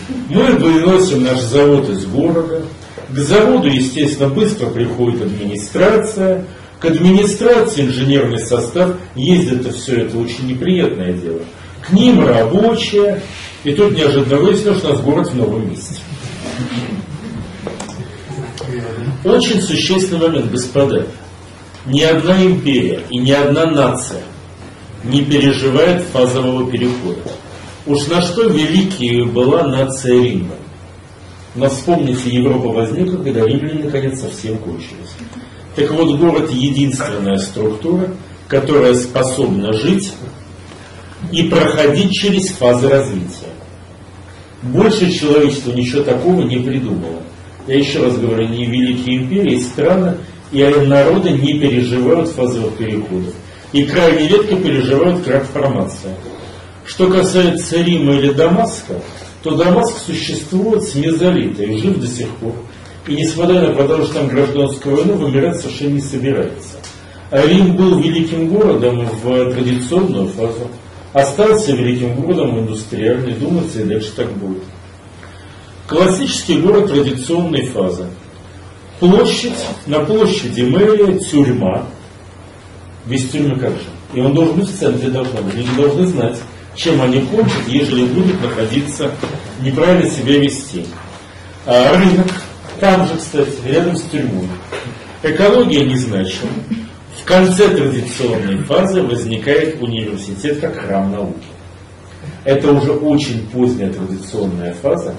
Мы 0.08 0.44
выносим 0.56 1.24
наш 1.24 1.40
завод 1.40 1.88
из 1.90 2.06
города. 2.06 2.62
К 3.10 3.18
заводу, 3.18 3.68
естественно, 3.68 4.28
быстро 4.28 4.66
приходит 4.66 5.22
администрация. 5.22 6.44
К 6.80 6.86
администрации 6.86 7.82
инженерный 7.82 8.38
состав. 8.38 8.96
Ездит 9.14 9.74
все, 9.74 10.02
это 10.02 10.18
очень 10.18 10.46
неприятное 10.46 11.12
дело. 11.12 11.40
К 11.82 11.92
ним 11.92 12.26
рабочие. 12.26 13.22
И 13.64 13.72
тут 13.72 13.96
неожиданно 13.96 14.40
выяснилось, 14.40 14.78
что 14.78 14.88
у 14.88 14.92
нас 14.92 15.00
город 15.00 15.28
в 15.28 15.36
новом 15.36 15.70
месте. 15.70 16.00
Очень 19.24 19.60
существенный 19.60 20.28
момент, 20.28 20.50
господа. 20.50 21.06
Ни 21.86 22.02
одна 22.02 22.44
империя 22.44 23.00
и 23.10 23.18
ни 23.18 23.30
одна 23.30 23.66
нация 23.66 24.22
не 25.04 25.24
переживает 25.24 26.02
фазового 26.04 26.70
перехода. 26.70 27.20
Уж 27.88 28.06
на 28.08 28.20
что 28.20 28.42
великие 28.50 29.24
была 29.24 29.66
нация 29.66 30.22
Рима. 30.22 30.56
Но 31.54 31.70
вспомните, 31.70 32.28
Европа 32.28 32.68
возникла, 32.68 33.16
когда 33.16 33.46
римляне 33.46 33.84
наконец 33.84 34.20
совсем 34.20 34.58
кончились. 34.58 35.14
Так 35.74 35.90
вот, 35.92 36.18
город 36.18 36.50
единственная 36.50 37.38
структура, 37.38 38.10
которая 38.46 38.94
способна 38.94 39.72
жить 39.72 40.12
и 41.32 41.44
проходить 41.44 42.12
через 42.12 42.50
фазы 42.50 42.90
развития. 42.90 43.54
Больше 44.62 45.10
человечество 45.10 45.70
ничего 45.70 46.02
такого 46.02 46.42
не 46.42 46.58
придумало. 46.58 47.22
Я 47.66 47.78
еще 47.78 48.04
раз 48.04 48.18
говорю, 48.18 48.48
не 48.48 48.66
великие 48.66 49.22
империи, 49.22 49.60
страны 49.60 50.18
и 50.52 50.62
народы 50.62 51.30
не 51.30 51.58
переживают 51.58 52.28
фазовых 52.28 52.76
переходов. 52.76 53.32
И 53.72 53.84
крайне 53.84 54.28
редко 54.28 54.56
переживают 54.56 55.22
крах 55.22 55.44
формации. 55.44 56.10
Что 56.88 57.10
касается 57.10 57.82
Рима 57.82 58.14
или 58.14 58.32
Дамаска, 58.32 58.94
то 59.42 59.54
Дамаск 59.54 59.98
существует 60.06 60.82
с 60.84 60.94
мезолита 60.94 61.62
и 61.62 61.76
жив 61.76 61.98
до 61.98 62.06
сих 62.06 62.30
пор. 62.36 62.54
И 63.06 63.14
несмотря 63.14 63.60
на 63.60 64.06
там 64.06 64.28
гражданскую 64.28 64.96
войну, 64.96 65.16
вымирать 65.16 65.60
совершенно 65.60 65.94
не 65.94 66.00
собирается. 66.00 66.76
А 67.30 67.46
Рим 67.46 67.76
был 67.76 68.00
великим 68.00 68.48
городом 68.48 69.06
в 69.22 69.52
традиционную 69.52 70.28
фазу. 70.28 70.68
Остался 71.12 71.72
великим 71.72 72.14
городом 72.14 72.56
в 72.56 72.60
индустриальной, 72.60 73.34
думается, 73.34 73.82
и 73.82 73.84
дальше 73.84 74.10
так 74.16 74.32
будет. 74.32 74.62
Классический 75.86 76.58
город 76.58 76.88
традиционной 76.88 77.66
фазы. 77.66 78.06
Площадь, 78.98 79.62
на 79.86 80.00
площади 80.00 80.62
мэрия, 80.62 81.18
тюрьма. 81.18 81.84
Без 83.04 83.28
тюрьмы 83.28 83.56
как 83.56 83.72
же? 83.72 83.88
И 84.14 84.20
он 84.20 84.32
должен 84.32 84.56
быть 84.56 84.70
в 84.70 84.78
центре, 84.78 85.10
должен 85.10 85.34
быть. 85.44 85.54
Люди 85.54 85.76
должны 85.76 86.06
знать, 86.06 86.38
чем 86.78 87.02
они 87.02 87.22
кончат, 87.22 87.66
ежели 87.66 88.06
будут 88.06 88.40
находиться, 88.40 89.10
неправильно 89.60 90.08
себя 90.08 90.38
вести. 90.38 90.86
А 91.66 91.98
рынок, 91.98 92.28
там 92.78 93.06
же, 93.06 93.16
кстати, 93.16 93.50
рядом 93.66 93.96
с 93.96 94.02
тюрьмой. 94.02 94.46
Экология 95.24 95.84
незначима. 95.84 96.52
В 97.20 97.24
конце 97.24 97.68
традиционной 97.68 98.58
фазы 98.58 99.02
возникает 99.02 99.82
университет 99.82 100.60
как 100.60 100.78
храм 100.78 101.10
науки. 101.10 101.48
Это 102.44 102.70
уже 102.70 102.92
очень 102.92 103.46
поздняя 103.48 103.92
традиционная 103.92 104.72
фаза, 104.74 105.14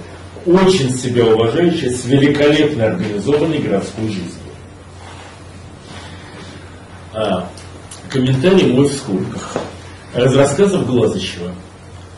очень 0.46 0.94
себя 0.96 1.26
уважающая, 1.26 1.92
с 1.92 2.06
великолепно 2.06 2.86
организованной 2.86 3.60
городской 3.60 4.08
жизнью. 4.08 4.32
А, 7.14 7.50
комментарий 8.10 8.72
мой 8.72 8.88
в 8.88 8.94
скобках. 8.94 9.58
Из 10.16 10.36
рассказов 10.36 10.88
Глазычева, 10.88 11.52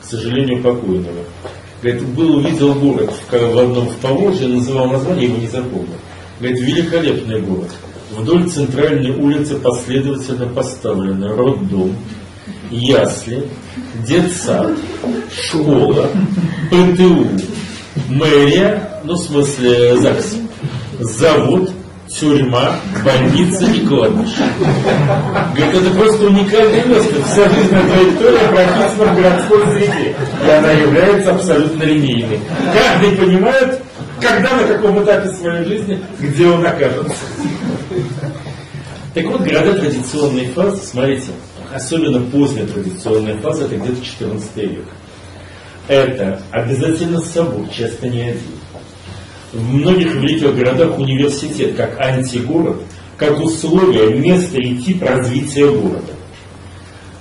к 0.01 0.05
сожалению, 0.05 0.63
покойного. 0.63 1.23
Говорит, 1.81 2.03
был, 2.09 2.37
увидел 2.37 2.73
город 2.75 3.11
в, 3.11 3.31
в 3.31 3.59
одном 3.59 3.89
в 3.89 3.95
Поволжье, 3.97 4.47
называл 4.47 4.87
название, 4.87 5.25
его 5.25 5.37
не 5.37 5.47
запомнил. 5.47 5.97
Говорит, 6.39 6.59
великолепный 6.61 7.41
город. 7.41 7.71
Вдоль 8.11 8.49
центральной 8.49 9.11
улицы 9.11 9.55
последовательно 9.55 10.47
поставлены 10.47 11.35
роддом, 11.35 11.95
ясли, 12.69 13.47
детсад, 14.07 14.77
школа, 15.33 16.09
ПТУ, 16.69 17.27
мэрия, 18.09 19.01
ну 19.03 19.15
в 19.15 19.19
смысле 19.19 19.97
ЗАГС, 19.97 20.37
завод, 20.99 21.71
тюрьма, 22.19 22.75
больница 23.03 23.65
и 23.65 23.85
кладбище. 23.85 24.43
Говорит, 25.55 25.75
это 25.75 25.91
просто 25.91 26.25
уникальное 26.25 26.85
место. 26.85 27.23
Вся 27.23 27.49
жизненная 27.49 27.89
траектория 27.89 28.47
прописана 28.49 29.13
в 29.13 29.15
городской 29.15 29.65
среде. 29.73 30.15
И 30.45 30.49
она 30.49 30.71
является 30.71 31.31
абсолютно 31.31 31.83
линейной. 31.83 32.39
Каждый 32.73 33.17
понимает, 33.17 33.81
когда, 34.19 34.55
на 34.55 34.67
каком 34.67 35.03
этапе 35.03 35.29
своей 35.29 35.65
жизни, 35.65 36.03
где 36.19 36.47
он 36.47 36.65
окажется. 36.65 37.15
Так 39.13 39.25
вот, 39.25 39.41
города 39.41 39.73
традиционной 39.73 40.47
фазы, 40.47 40.81
смотрите, 40.83 41.31
особенно 41.73 42.19
поздняя 42.31 42.65
традиционная 42.65 43.37
фаза, 43.37 43.65
это 43.65 43.75
где-то 43.75 44.05
14 44.05 44.55
век. 44.57 44.85
Это 45.87 46.41
обязательно 46.51 47.19
собор, 47.19 47.67
часто 47.69 48.07
не 48.07 48.21
один 48.21 48.41
в 49.53 49.73
многих 49.73 50.15
великих 50.15 50.55
городах 50.55 50.97
университет 50.97 51.75
как 51.75 51.99
антигород, 51.99 52.81
как 53.17 53.39
условие, 53.39 54.15
место 54.15 54.57
и 54.57 54.77
тип 54.77 55.03
развития 55.03 55.67
города. 55.67 56.13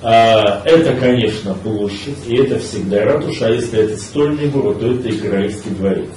А, 0.02 0.62
это, 0.64 0.94
конечно, 0.94 1.54
площадь, 1.54 2.16
и 2.26 2.36
это 2.36 2.58
всегда 2.58 3.04
ратуша, 3.04 3.48
а 3.48 3.50
если 3.50 3.80
это 3.80 3.96
стольный 4.00 4.48
город, 4.48 4.80
то 4.80 4.92
это 4.92 5.10
Играильский 5.10 5.70
дворец. 5.70 6.08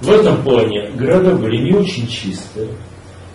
В 0.00 0.10
этом 0.10 0.42
плане 0.42 0.90
города 0.92 1.34
были 1.34 1.58
не 1.58 1.72
очень 1.72 2.08
чистые, 2.08 2.68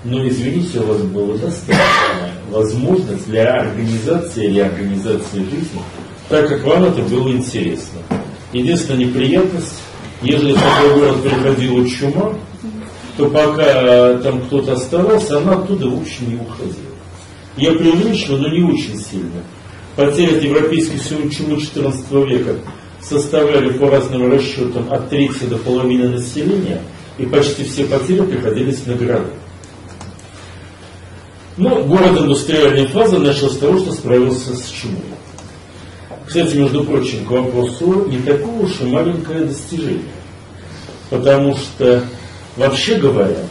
но, 0.04 0.28
извините, 0.28 0.80
у 0.80 0.86
вас 0.86 1.02
была 1.02 1.38
достаточная 1.38 2.32
возможность 2.50 3.28
для 3.28 3.60
организации 3.60 4.46
или 4.46 4.60
организации 4.60 5.38
жизни, 5.38 5.82
так 6.30 6.48
как 6.48 6.64
вам 6.64 6.86
это 6.86 7.02
было 7.04 7.30
интересно. 7.30 8.00
Единственная 8.54 9.06
неприятность, 9.06 9.76
если 10.22 10.54
такой 10.54 10.94
город 10.96 11.24
приходила 11.24 11.88
чума, 11.88 12.36
то 13.18 13.30
пока 13.30 14.18
там 14.18 14.42
кто-то 14.42 14.74
оставался, 14.74 15.38
она 15.38 15.54
оттуда 15.54 15.88
в 15.88 16.02
общем 16.02 16.30
не 16.30 16.36
уходила. 16.36 16.90
Я 17.58 17.72
преувеличиваю, 17.74 18.42
но 18.42 18.50
не 18.50 18.64
очень 18.64 18.98
сильно. 18.98 19.44
Потери 19.96 20.38
от 20.38 20.44
европейской 20.44 21.00
чумы 21.00 21.58
XIV 21.58 22.28
века 22.28 22.56
составляли 23.02 23.72
по 23.72 23.90
разным 23.90 24.32
расчетам 24.32 24.92
от 24.92 25.10
трети 25.10 25.44
до 25.46 25.58
половины 25.58 26.10
населения, 26.10 26.82
и 27.18 27.26
почти 27.26 27.64
все 27.64 27.86
потери 27.86 28.22
приходились 28.22 28.86
на 28.86 28.96
города. 28.96 29.32
Но 31.58 31.84
город 31.84 32.22
индустриальной 32.22 32.88
фазы 32.88 33.20
начал 33.20 33.50
с 33.50 33.58
того, 33.58 33.78
что 33.80 33.92
справился 33.92 34.56
с 34.56 34.70
чумой. 34.70 35.02
Кстати, 36.30 36.58
между 36.58 36.84
прочим, 36.84 37.26
к 37.26 37.32
вопросу 37.32 38.06
не 38.08 38.20
такое 38.20 38.60
уж 38.60 38.82
и 38.82 38.84
маленькое 38.84 39.46
достижение. 39.46 40.04
Потому 41.10 41.56
что, 41.56 42.04
вообще 42.56 42.98
говоря, 42.98 43.48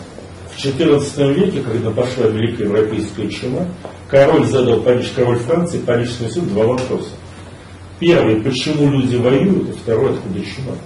в 0.55 0.65
XIV 0.65 1.35
веке, 1.35 1.61
когда 1.61 1.91
пошла 1.91 2.27
Великая 2.29 2.69
Европейская 2.69 3.29
чума, 3.31 3.67
король 4.09 4.47
задал 4.47 4.79
Париж, 4.79 5.11
король 5.17 5.41
Франции, 5.41 5.81
Парижскому 5.81 6.31
суду 6.31 6.47
два 6.51 6.67
вопроса. 6.67 7.11
Первый, 7.99 8.43
почему 8.43 8.93
люди 8.93 9.17
воюют, 9.17 9.71
и 9.71 9.73
второй, 9.73 10.13
откуда 10.13 10.39
чума. 10.39 10.77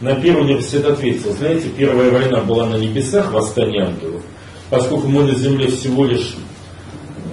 На 0.00 0.14
первый 0.14 0.44
университет 0.44 0.84
ответил, 0.84 1.32
знаете, 1.32 1.70
первая 1.76 2.12
война 2.12 2.40
была 2.42 2.66
на 2.66 2.76
небесах, 2.76 3.32
восстание 3.32 3.86
ангелов, 3.86 4.22
поскольку 4.70 5.08
мы 5.08 5.24
на 5.24 5.34
земле 5.34 5.66
всего 5.66 6.04
лишь 6.04 6.36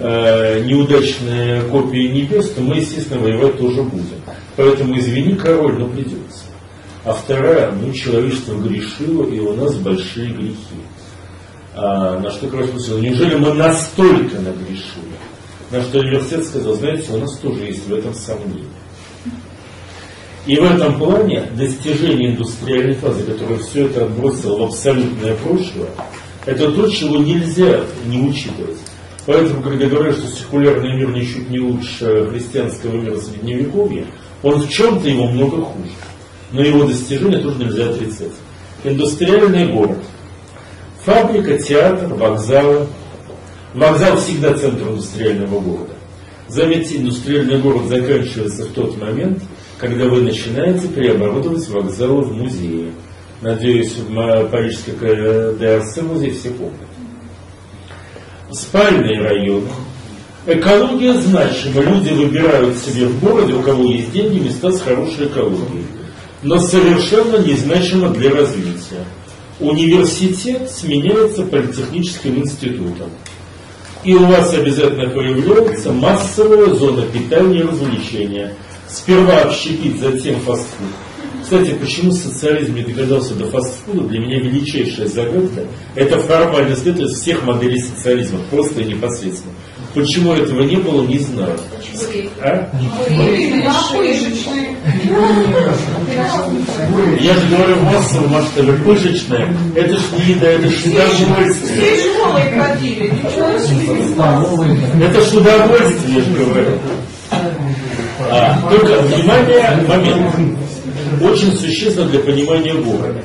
э, 0.02 0.64
неудачные 0.64 1.62
копии 1.62 2.08
небес, 2.08 2.50
то 2.50 2.60
мы, 2.60 2.76
естественно, 2.76 3.20
воевать 3.20 3.58
тоже 3.58 3.82
будем. 3.82 4.20
Поэтому 4.56 4.98
извини, 4.98 5.36
король, 5.36 5.78
но 5.78 5.86
придется. 5.86 6.44
А 7.04 7.12
вторая, 7.12 7.72
ну, 7.72 7.92
человечество 7.92 8.54
грешило, 8.54 9.26
и 9.28 9.38
у 9.40 9.54
нас 9.54 9.74
большие 9.76 10.32
грехи. 10.32 10.56
А, 11.74 12.18
на 12.18 12.30
что 12.30 12.48
король 12.48 12.68
спросил, 12.68 12.98
неужели 12.98 13.36
мы 13.36 13.54
настолько 13.54 14.38
нагрешили? 14.40 15.16
На 15.70 15.80
что 15.82 16.00
университет 16.00 16.44
сказал, 16.44 16.74
знаете, 16.74 17.12
у 17.12 17.18
нас 17.18 17.38
тоже 17.38 17.64
есть 17.64 17.86
в 17.86 17.94
этом 17.94 18.14
сомнение. 18.14 18.66
И 20.44 20.56
в 20.56 20.64
этом 20.64 20.98
плане 20.98 21.48
достижение 21.56 22.32
индустриальной 22.32 22.94
фазы, 22.94 23.22
которая 23.22 23.58
все 23.58 23.86
это 23.86 24.04
отбросила 24.04 24.58
в 24.58 24.62
абсолютное 24.64 25.36
прошлое, 25.36 25.90
это 26.44 26.72
то, 26.72 26.88
чего 26.88 27.18
нельзя 27.18 27.80
не 28.06 28.20
учитывать. 28.20 28.78
Поэтому, 29.26 29.62
когда 29.62 29.86
говорят, 29.86 30.16
что 30.16 30.26
секулярный 30.26 30.96
мир 30.96 31.10
ничуть 31.10 31.48
не 31.48 31.60
лучше 31.60 32.26
христианского 32.30 32.96
мира 32.96 33.16
Средневековья, 33.16 34.06
он 34.42 34.60
в 34.60 34.68
чем-то 34.68 35.08
его 35.08 35.28
много 35.28 35.62
хуже. 35.62 35.92
Но 36.50 36.62
его 36.62 36.84
достижения 36.84 37.38
тоже 37.38 37.58
нельзя 37.58 37.88
отрицать. 37.90 38.32
Индустриальный 38.84 39.72
город. 39.72 39.98
Фабрика, 41.04 41.58
театр, 41.58 42.12
вокзалы. 42.14 42.86
Вокзал 43.74 44.16
всегда 44.18 44.54
центр 44.54 44.88
индустриального 44.88 45.60
города. 45.60 45.94
Заметьте, 46.48 46.96
индустриальный 46.96 47.58
город 47.58 47.86
заканчивается 47.86 48.64
в 48.64 48.72
тот 48.72 49.00
момент, 49.00 49.42
когда 49.78 50.06
вы 50.06 50.22
начинаете 50.22 50.88
преоборудовать 50.88 51.66
вокзалы 51.68 52.22
в 52.22 52.32
музеи. 52.34 52.92
Надеюсь, 53.40 53.96
Парижский 53.96 55.54
д'Орсе 55.54 55.96
музей 56.02 56.32
все 56.32 56.50
помнят. 56.50 56.91
Спальные 58.52 59.20
районы. 59.20 59.68
Экология 60.46 61.14
значима. 61.14 61.82
Люди 61.82 62.10
выбирают 62.10 62.76
себе 62.78 63.06
в 63.06 63.20
городе, 63.20 63.54
у 63.54 63.62
кого 63.62 63.84
есть 63.84 64.12
деньги, 64.12 64.40
места 64.40 64.72
с 64.72 64.80
хорошей 64.80 65.26
экологией. 65.26 65.86
Но 66.42 66.58
совершенно 66.58 67.38
незначимо 67.38 68.08
для 68.08 68.34
развития. 68.34 69.04
Университет 69.60 70.70
сменяется 70.70 71.42
политехническим 71.44 72.38
институтом. 72.38 73.10
И 74.04 74.14
у 74.14 74.26
вас 74.26 74.52
обязательно 74.52 75.08
появляется 75.10 75.92
массовая 75.92 76.74
зона 76.74 77.02
питания 77.02 77.60
и 77.60 77.62
развлечения– 77.62 78.54
Сперва 78.92 79.40
общепит, 79.40 79.98
затем 80.00 80.38
фастфуд. 80.40 80.88
Кстати, 81.42 81.74
почему 81.74 82.12
социализм 82.12 82.74
не 82.74 82.82
догадался 82.82 83.34
до 83.34 83.46
фастфуда, 83.46 84.04
для 84.08 84.20
меня 84.20 84.40
величайшая 84.40 85.06
загадка. 85.08 85.64
Это 85.94 86.18
формально 86.18 86.76
следует 86.76 87.10
из 87.10 87.20
всех 87.20 87.44
моделей 87.44 87.80
социализма, 87.80 88.38
просто 88.50 88.80
и 88.80 88.84
непосредственно. 88.84 89.52
Почему 89.94 90.32
этого 90.32 90.62
не 90.62 90.76
было, 90.76 91.04
не 91.06 91.18
знаю. 91.18 91.58
А? 92.40 92.70
Я 97.20 97.34
же 97.34 97.48
говорю 97.48 97.74
в 97.76 97.84
массовом 97.84 98.30
масштабе, 98.30 98.72
пышечная, 98.84 99.54
это 99.76 99.96
ж 99.96 100.00
не 100.16 100.34
еда, 100.34 100.48
это 100.48 100.68
ж 100.68 100.84
удовольствие. 100.86 101.96
Это 105.02 105.20
ж 105.20 105.34
удовольствие, 105.34 106.14
я 106.14 106.20
же 106.22 106.30
говорю. 106.32 106.78
А, 108.30 108.70
только, 108.70 109.02
внимание, 109.02 109.84
момент. 109.86 110.34
Очень 111.20 111.52
существенно 111.52 112.08
для 112.08 112.20
понимания 112.20 112.74
города. 112.74 113.24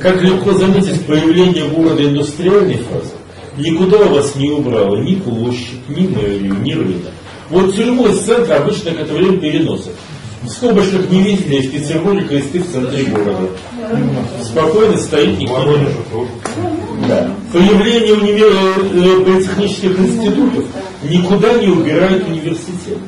Как 0.00 0.22
легко 0.22 0.52
заметить 0.52 1.04
появление 1.06 1.68
города 1.68 2.02
индустриальной 2.02 2.78
фазы, 2.78 3.12
никуда 3.56 3.98
вас 3.98 4.34
не 4.36 4.50
убрало 4.50 4.96
ни 5.02 5.16
площадь, 5.16 5.88
ни 5.88 6.06
мэрию, 6.06 6.54
ни 6.60 6.72
рынок. 6.72 7.12
Вот 7.50 7.74
тюрьму 7.74 8.08
из 8.08 8.20
центра 8.20 8.56
обычно 8.56 8.92
к 8.92 9.00
этому 9.00 9.18
время 9.18 9.38
переносят. 9.38 9.94
В 10.42 10.48
скобочках 10.48 11.10
не 11.10 11.22
видели 11.22 11.66
в 11.66 11.72
Петербурге 11.72 12.28
кресты 12.28 12.60
в 12.60 12.70
центре 12.70 13.04
города. 13.04 13.48
Спокойно 14.42 14.96
стоит 14.96 15.38
никто 15.38 15.76
не 15.76 15.86
да. 17.06 17.30
Появление 17.52 18.14
универ... 18.14 18.52
Э, 18.52 19.24
политехнических 19.24 19.98
институтов 19.98 20.64
никуда 21.04 21.54
не 21.54 21.68
убирает 21.68 22.26
университет. 22.26 22.98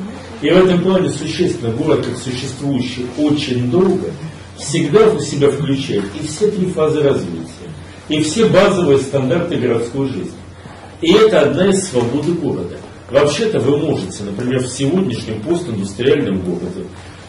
И 0.41 0.49
в 0.49 0.57
этом 0.57 0.81
плане 0.81 1.09
существенно 1.09 1.71
город, 1.71 2.05
как 2.05 2.17
существующий 2.17 3.05
очень 3.17 3.69
долго, 3.69 4.09
всегда 4.57 5.05
в 5.09 5.21
себя 5.21 5.49
включает 5.49 6.05
и 6.19 6.25
все 6.25 6.47
три 6.47 6.65
фазы 6.67 7.01
развития, 7.01 7.69
и 8.09 8.21
все 8.21 8.45
базовые 8.45 8.99
стандарты 8.99 9.57
городской 9.57 10.07
жизни. 10.07 10.31
И 11.01 11.11
это 11.11 11.41
одна 11.41 11.67
из 11.67 11.87
свободы 11.87 12.33
города. 12.33 12.77
Вообще-то 13.11 13.59
вы 13.59 13.77
можете, 13.77 14.23
например, 14.23 14.63
в 14.63 14.67
сегодняшнем 14.67 15.41
постиндустриальном 15.41 16.41
городе 16.41 16.85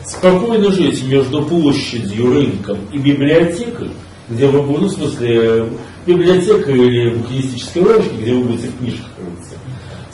спокойно 0.07 0.71
жить 0.71 1.05
между 1.05 1.43
площадью, 1.43 2.33
рынком 2.33 2.79
и 2.93 2.99
библиотекой, 2.99 3.91
где 4.29 4.47
вы 4.47 4.63
будете, 4.63 4.81
ну, 4.83 4.89
в 4.89 4.93
смысле, 4.93 5.69
библиотека 6.07 6.71
или 6.71 7.15
букинистической 7.15 7.83
лавочка, 7.83 8.15
где 8.21 8.33
вы 8.35 8.45
будете 8.45 8.69
в 8.69 8.79
книжках 8.79 9.12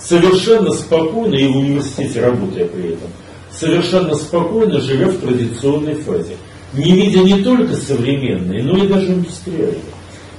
совершенно 0.08 0.72
спокойно, 0.72 1.34
и 1.34 1.48
в 1.48 1.56
университете 1.58 2.20
работая 2.22 2.64
при 2.64 2.90
этом, 2.90 3.10
совершенно 3.52 4.14
спокойно 4.14 4.80
живя 4.80 5.08
в 5.08 5.18
традиционной 5.18 5.94
фазе, 5.96 6.36
не 6.72 6.92
видя 6.92 7.20
не 7.20 7.42
только 7.42 7.74
современные, 7.74 8.62
но 8.62 8.82
и 8.82 8.88
даже 8.88 9.12
индустриальные. 9.12 9.80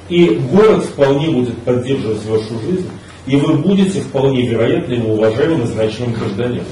И 0.10 0.26
город 0.52 0.84
вполне 0.86 1.30
будет 1.30 1.58
поддерживать 1.60 2.26
вашу 2.26 2.60
жизнь, 2.62 2.90
и 3.28 3.36
вы 3.36 3.58
будете 3.58 4.02
вполне 4.02 4.48
вероятно 4.48 4.94
его 4.94 5.14
уважаемым 5.14 5.64
и 5.64 5.68
значимым 5.68 6.14
гражданином. 6.14 6.66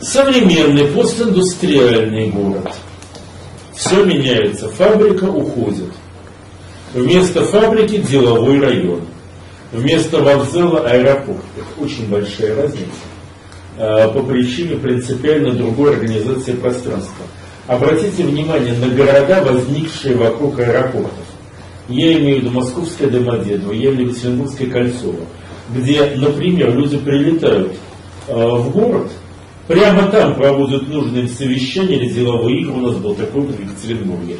Современный 0.00 0.86
постиндустриальный 0.86 2.30
город. 2.30 2.72
Все 3.74 4.02
меняется, 4.02 4.70
фабрика 4.70 5.24
уходит. 5.24 5.90
Вместо 6.94 7.44
фабрики 7.44 7.98
деловой 7.98 8.60
район. 8.60 9.02
Вместо 9.76 10.22
вокзала 10.22 10.88
аэропорт. 10.88 11.44
Это 11.54 11.84
очень 11.84 12.08
большая 12.08 12.56
разница 12.56 12.86
э, 13.76 14.08
по 14.08 14.22
причине 14.22 14.76
принципиально 14.76 15.52
другой 15.52 15.96
организации 15.96 16.52
пространства. 16.52 17.26
Обратите 17.66 18.22
внимание 18.22 18.72
на 18.72 18.88
города, 18.88 19.44
возникшие 19.44 20.16
вокруг 20.16 20.58
аэропортов. 20.60 21.12
Я 21.90 22.14
имею 22.14 22.38
в 22.38 22.44
виду 22.44 22.50
Московское 22.52 23.10
Домодедово, 23.10 23.72
я 23.72 23.90
имею 23.90 23.92
в 23.92 23.98
виду 23.98 24.10
Екатеринбургское 24.12 24.70
Кольцово, 24.70 25.26
где, 25.68 26.06
например, 26.16 26.74
люди 26.74 26.96
прилетают 26.96 27.72
э, 28.28 28.34
в 28.34 28.70
город, 28.70 29.12
прямо 29.68 30.10
там 30.10 30.36
проводят 30.36 30.88
нужные 30.88 31.28
совещания 31.28 31.96
или 31.96 32.08
деловые 32.08 32.62
игры, 32.62 32.72
у 32.72 32.80
нас 32.80 32.96
был 32.96 33.14
такой 33.14 33.42
в 33.42 33.60
Екатеринбурге. 33.60 34.38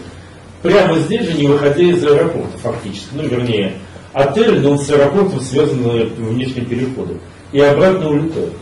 Прямо 0.62 0.98
здесь 1.00 1.26
же, 1.26 1.36
не 1.36 1.46
выходя 1.46 1.82
из 1.82 2.02
аэропорта 2.02 2.56
фактически, 2.62 3.08
ну 3.12 3.22
вернее, 3.28 3.74
Отель, 4.16 4.66
он 4.66 4.78
с 4.78 4.88
аэропортом 4.88 5.42
связаны 5.42 6.06
внешним 6.16 6.64
переходом. 6.64 7.20
И 7.52 7.60
обратно 7.60 8.08
улетают. 8.08 8.54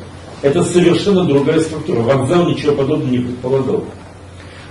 Это 0.42 0.64
совершенно 0.64 1.24
другая 1.24 1.60
структура. 1.60 2.00
Вокзал 2.00 2.48
ничего 2.48 2.74
подобного 2.74 3.08
не 3.08 3.18
предполагал. 3.18 3.84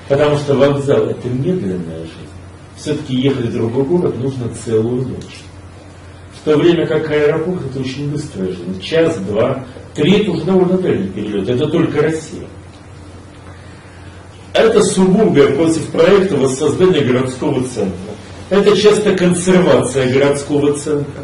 Потому 0.09 0.35
что 0.35 0.55
вокзал 0.55 1.05
это 1.05 1.29
медленная 1.29 1.99
жизнь. 1.99 2.29
Все-таки 2.75 3.15
ехать 3.15 3.45
в 3.45 3.53
другой 3.53 3.85
город 3.85 4.21
нужно 4.21 4.49
целую 4.65 5.07
ночь. 5.07 5.39
В 6.41 6.43
то 6.43 6.57
время 6.57 6.85
как 6.85 7.09
аэропорт 7.09 7.61
это 7.71 7.79
очень 7.79 8.11
быстрая 8.11 8.47
жизнь. 8.49 8.81
Час, 8.81 9.19
два, 9.19 9.63
три 9.95 10.19
это 10.19 10.31
уже 10.31 10.43
довольно 10.43 10.77
дальний 10.79 11.07
перелет. 11.07 11.47
Это 11.47 11.65
только 11.67 12.01
Россия. 12.01 12.43
Это 14.51 14.83
субурбия 14.83 15.55
против 15.55 15.87
проекта 15.91 16.35
воссоздания 16.35 17.05
городского 17.05 17.63
центра. 17.63 18.12
Это 18.53 18.77
часто 18.77 19.15
консервация 19.15 20.13
городского 20.13 20.73
центра. 20.73 21.23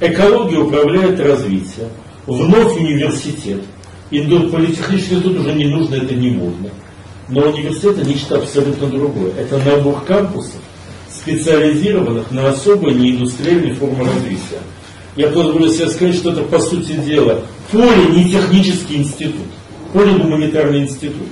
Экология 0.00 0.58
управляет 0.58 1.20
развитием. 1.20 1.86
Вновь 2.26 2.76
университет. 2.76 3.62
Политехнический 4.10 5.18
институт 5.18 5.38
уже 5.38 5.52
не 5.52 5.66
нужно, 5.66 5.94
это 5.94 6.16
не 6.16 6.30
модно. 6.30 6.70
Но 7.28 7.42
университет 7.42 7.98
это 7.98 8.04
нечто 8.04 8.38
абсолютно 8.38 8.88
другое. 8.88 9.34
Это 9.38 9.58
набор 9.58 10.00
кампусов, 10.04 10.60
специализированных 11.08 12.32
на 12.32 12.48
особые 12.48 12.96
неиндустриальные 12.96 13.74
формы 13.74 14.04
развития. 14.06 14.58
Я 15.14 15.28
позволю 15.28 15.70
себе 15.70 15.88
сказать, 15.88 16.16
что 16.16 16.32
это 16.32 16.42
по 16.42 16.58
сути 16.58 16.90
дела 16.90 17.40
поле 17.70 18.04
не 18.10 18.32
технический 18.32 18.96
институт, 18.96 19.46
поле 19.92 20.12
гуманитарный 20.14 20.80
институт. 20.80 21.28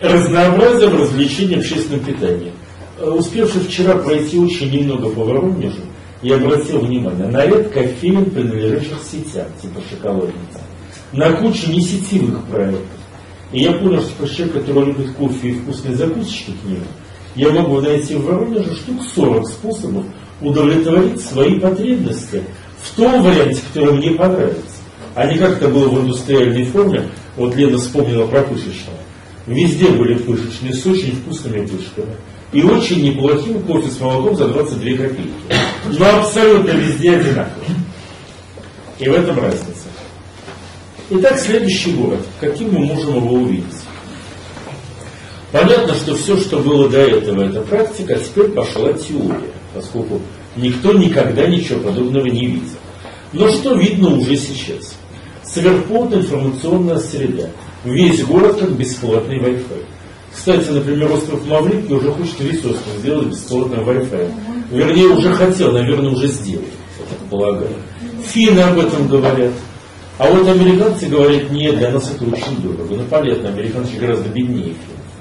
Разнообразие 0.00 0.90
в 0.90 0.94
развлечении 0.94 1.58
общественным 1.58 2.04
питанием. 2.04 2.52
Э, 2.98 3.10
успевший 3.10 3.60
вчера 3.60 3.96
пройти 3.96 4.38
очень 4.38 4.70
немного 4.70 5.10
по 5.10 5.22
Воронежу, 5.24 5.82
я 6.22 6.36
обратил 6.36 6.80
внимание 6.80 7.26
на 7.26 7.44
ряд 7.44 7.68
кофеин, 7.68 8.30
принадлежащих 8.30 8.98
сетям, 9.04 9.46
типа 9.60 9.82
шоколадницы, 9.90 10.60
на 11.12 11.30
кучу 11.32 11.70
несетевых 11.70 12.44
проектов. 12.46 12.86
И 13.52 13.60
я 13.60 13.72
понял, 13.72 14.00
что 14.00 14.26
человек, 14.26 14.54
который 14.54 14.86
любит 14.86 15.12
кофе 15.12 15.48
и 15.48 15.54
вкусные 15.54 15.94
закусочки 15.94 16.52
к 16.52 16.64
нему, 16.64 16.86
я 17.34 17.50
могу 17.50 17.82
найти 17.82 18.14
в 18.14 18.24
Воронеже 18.24 18.74
штук 18.74 19.02
40 19.14 19.46
способов 19.46 20.06
удовлетворить 20.40 21.20
свои 21.20 21.60
потребности 21.60 22.44
в 22.82 22.96
том 22.96 23.22
варианте, 23.22 23.60
который 23.74 23.98
мне 23.98 24.12
понравится. 24.12 24.62
А 25.14 25.26
не 25.26 25.38
как 25.38 25.58
это 25.58 25.68
было 25.68 25.88
в 25.88 26.00
индустриальной 26.00 26.64
форме. 26.64 27.08
Вот 27.36 27.54
Лена 27.56 27.76
вспомнила 27.76 28.26
про 28.26 28.42
пышечное. 28.42 28.96
Везде 29.46 29.88
были 29.90 30.14
пышечные 30.14 30.72
с 30.72 30.84
очень 30.86 31.12
вкусными 31.16 31.66
пышками. 31.66 32.16
И 32.52 32.62
очень 32.62 33.02
неплохим 33.02 33.62
кофе 33.62 33.90
с 33.90 34.00
молоком 34.00 34.36
за 34.36 34.48
22 34.48 34.96
копейки. 34.96 35.30
Но 35.98 36.18
абсолютно 36.20 36.70
везде 36.70 37.16
одинаково. 37.16 37.64
И 38.98 39.08
в 39.08 39.12
этом 39.12 39.38
разница. 39.38 39.86
Итак, 41.10 41.38
следующий 41.38 41.92
город. 41.92 42.20
Каким 42.40 42.72
мы 42.72 42.86
можем 42.86 43.16
его 43.16 43.34
увидеть? 43.34 43.64
Понятно, 45.52 45.94
что 45.94 46.16
все, 46.16 46.36
что 46.38 46.58
было 46.58 46.88
до 46.88 46.98
этого, 46.98 47.42
это 47.42 47.62
практика, 47.62 48.14
а 48.14 48.18
теперь 48.18 48.48
пошла 48.48 48.92
теория, 48.92 49.52
поскольку 49.72 50.20
никто 50.56 50.92
никогда 50.92 51.46
ничего 51.46 51.80
подобного 51.80 52.26
не 52.26 52.46
видел. 52.46 52.76
Но 53.32 53.48
что 53.48 53.74
видно 53.74 54.16
уже 54.16 54.36
сейчас? 54.36 54.96
Сверхплотная 55.44 56.18
информационная 56.18 56.98
среда. 56.98 57.48
Весь 57.84 58.24
город 58.24 58.58
как 58.58 58.72
бесплатный 58.72 59.38
Wi-Fi. 59.38 59.84
Кстати, 60.36 60.68
например, 60.68 61.10
остров 61.10 61.46
Маврикий 61.46 61.94
уже 61.94 62.12
хочет 62.12 62.38
весь 62.40 62.58
остров 62.58 62.98
сделать 62.98 63.28
бесплатным 63.28 63.88
Wi-Fi. 63.88 64.32
Вернее, 64.70 65.06
уже 65.08 65.32
хотел, 65.32 65.72
наверное, 65.72 66.10
уже 66.10 66.28
сделал, 66.28 66.64
я 66.98 67.04
так 67.08 67.18
полагаю. 67.30 67.70
Финны 68.26 68.60
об 68.60 68.78
этом 68.78 69.08
говорят. 69.08 69.52
А 70.18 70.30
вот 70.30 70.46
американцы 70.46 71.06
говорят, 71.06 71.50
нет, 71.50 71.78
для 71.78 71.90
нас 71.90 72.10
это 72.14 72.24
очень 72.24 72.62
дорого. 72.62 72.96
Ну, 72.96 73.04
понятно, 73.10 73.48
американцы 73.48 73.96
гораздо 73.96 74.28
беднее. 74.28 74.74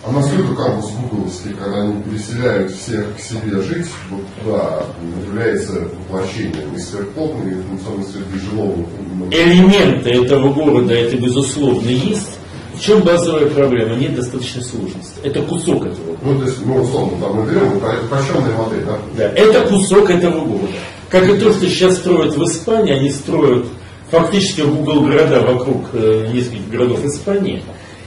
А 0.03 0.11
насколько 0.11 0.53
кампус 0.53 0.91
Гугловский, 0.91 1.53
когда 1.53 1.81
они 1.81 2.03
переселяют 2.03 2.71
всех 2.71 3.15
к 3.15 3.19
себе 3.19 3.61
жить, 3.63 3.87
вот 4.11 4.21
туда 4.43 4.83
является 5.25 5.81
воплощением 5.81 6.75
из 6.75 6.89
сверхплотной 6.89 7.53
информационной 7.53 8.05
среды 8.05 8.39
жилого? 8.51 8.85
Элементы 9.31 10.11
этого 10.11 10.53
города, 10.53 10.93
это 10.93 11.17
безусловно 11.17 11.89
есть. 11.89 12.37
В 12.75 12.81
чем 12.81 13.01
базовая 13.01 13.47
проблема? 13.47 13.95
Нет 13.95 14.15
достаточной 14.15 14.63
сложности. 14.63 15.13
Это 15.23 15.41
кусок 15.43 15.85
этого 15.85 16.15
города. 16.15 16.19
Ну, 16.23 16.39
то 16.39 16.45
есть, 16.45 16.65
ну, 16.65 16.75
условно, 16.81 17.17
там 17.19 17.35
мы 17.35 17.49
берем, 17.49 17.77
это 17.77 18.05
упрощенная 18.05 18.57
модель, 18.57 18.85
да? 18.85 18.99
Да, 19.17 19.23
это 19.35 19.67
кусок 19.67 20.09
этого 20.09 20.45
города. 20.45 20.73
Как 21.09 21.29
и 21.29 21.37
то, 21.37 21.53
что 21.53 21.69
сейчас 21.69 21.95
строят 21.97 22.35
в 22.35 22.43
Испании, 22.43 22.93
они 22.93 23.09
строят 23.11 23.65
фактически 24.09 24.61
Google 24.61 25.01
города 25.01 25.41
вокруг 25.41 25.85
э, 25.93 26.29
нескольких 26.33 26.69
городов 26.69 27.05
Испании. 27.05 27.63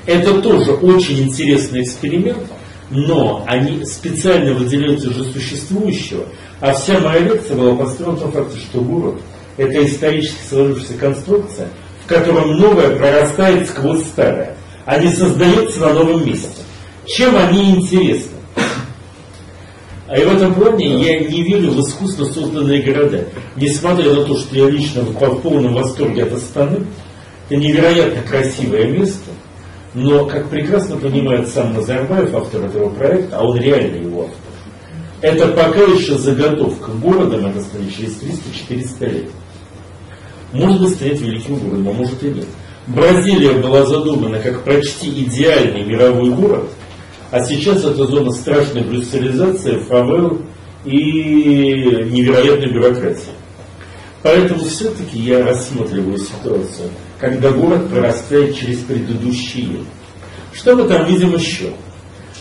Это 0.07 0.41
тоже 0.41 0.73
очень 0.73 1.23
интересный 1.23 1.83
эксперимент, 1.83 2.45
но 2.91 3.45
они 3.47 3.85
специально 3.85 4.55
выделяют 4.55 5.05
уже 5.05 5.25
существующего, 5.25 6.25
а 6.61 6.73
вся 6.73 6.99
моя 7.01 7.21
лекция 7.21 7.57
была 7.57 7.75
построена 7.77 8.15
на 8.15 8.21
том 8.21 8.33
факте, 8.33 8.59
что 8.59 8.81
город– 8.81 9.17
это 9.57 9.85
исторически 9.85 10.41
сложившаяся 10.49 10.95
конструкция, 10.95 11.69
в 12.05 12.09
котором 12.09 12.57
новое 12.57 12.97
прорастает 12.97 13.69
сквозь 13.69 14.03
старое, 14.03 14.57
не 14.97 15.13
создается 15.13 15.81
на 15.81 15.93
новом 15.93 16.27
месте. 16.27 16.63
Чем 17.05 17.37
они 17.37 17.73
интересны? 17.73 18.39
А 20.09 20.17
и 20.17 20.25
в 20.25 20.35
этом 20.35 20.55
плане 20.55 21.03
я 21.03 21.21
не 21.21 21.43
верю 21.43 21.73
в 21.73 21.81
искусственно 21.81 22.33
созданные 22.33 22.83
города. 22.83 23.27
Несмотря 23.57 24.15
на 24.15 24.25
то, 24.25 24.37
что 24.39 24.57
я 24.57 24.71
лично 24.71 25.03
в 25.03 25.41
полном 25.41 25.75
восторге 25.75 26.23
от 26.23 26.33
Астаны, 26.33 26.87
это 27.49 27.61
невероятно 27.61 28.23
красивое 28.23 28.87
место, 28.87 29.31
но, 29.93 30.25
как 30.25 30.49
прекрасно 30.49 30.97
понимает 30.97 31.49
сам 31.49 31.75
Назарбаев, 31.75 32.35
автор 32.35 32.65
этого 32.65 32.89
проекта, 32.89 33.39
а 33.39 33.45
он 33.45 33.59
реально 33.59 33.97
его 33.97 34.23
автор, 34.23 34.39
это 35.21 35.49
пока 35.49 35.81
еще 35.81 36.17
заготовка 36.17 36.91
городом, 36.93 37.47
это 37.47 37.63
через 37.95 38.19
300-400 38.69 39.11
лет. 39.11 39.31
Может 40.53 40.81
быть, 40.81 40.95
станет 40.95 41.21
великим 41.21 41.59
городом, 41.59 41.89
а 41.89 41.93
может 41.93 42.23
и 42.23 42.29
нет. 42.29 42.47
Бразилия 42.89 43.53
была 43.53 43.85
задумана 43.85 44.39
как 44.41 44.65
почти 44.65 45.11
идеальный 45.23 45.85
мировой 45.85 46.31
город, 46.31 46.71
а 47.31 47.45
сейчас 47.45 47.85
это 47.85 48.07
зона 48.07 48.33
страшной 48.33 48.83
брюсселизации, 48.83 49.77
фавел 49.77 50.41
и 50.87 50.95
невероятной 52.11 52.73
бюрократии. 52.73 53.33
Поэтому 54.23 54.61
все-таки 54.61 55.19
я 55.19 55.45
рассматриваю 55.45 56.17
ситуацию, 56.17 56.89
когда 57.21 57.51
город 57.51 57.91
прорастает 57.91 58.57
через 58.57 58.79
предыдущие. 58.79 59.81
Что 60.55 60.75
мы 60.75 60.89
там 60.89 61.05
видим 61.05 61.35
еще? 61.35 61.75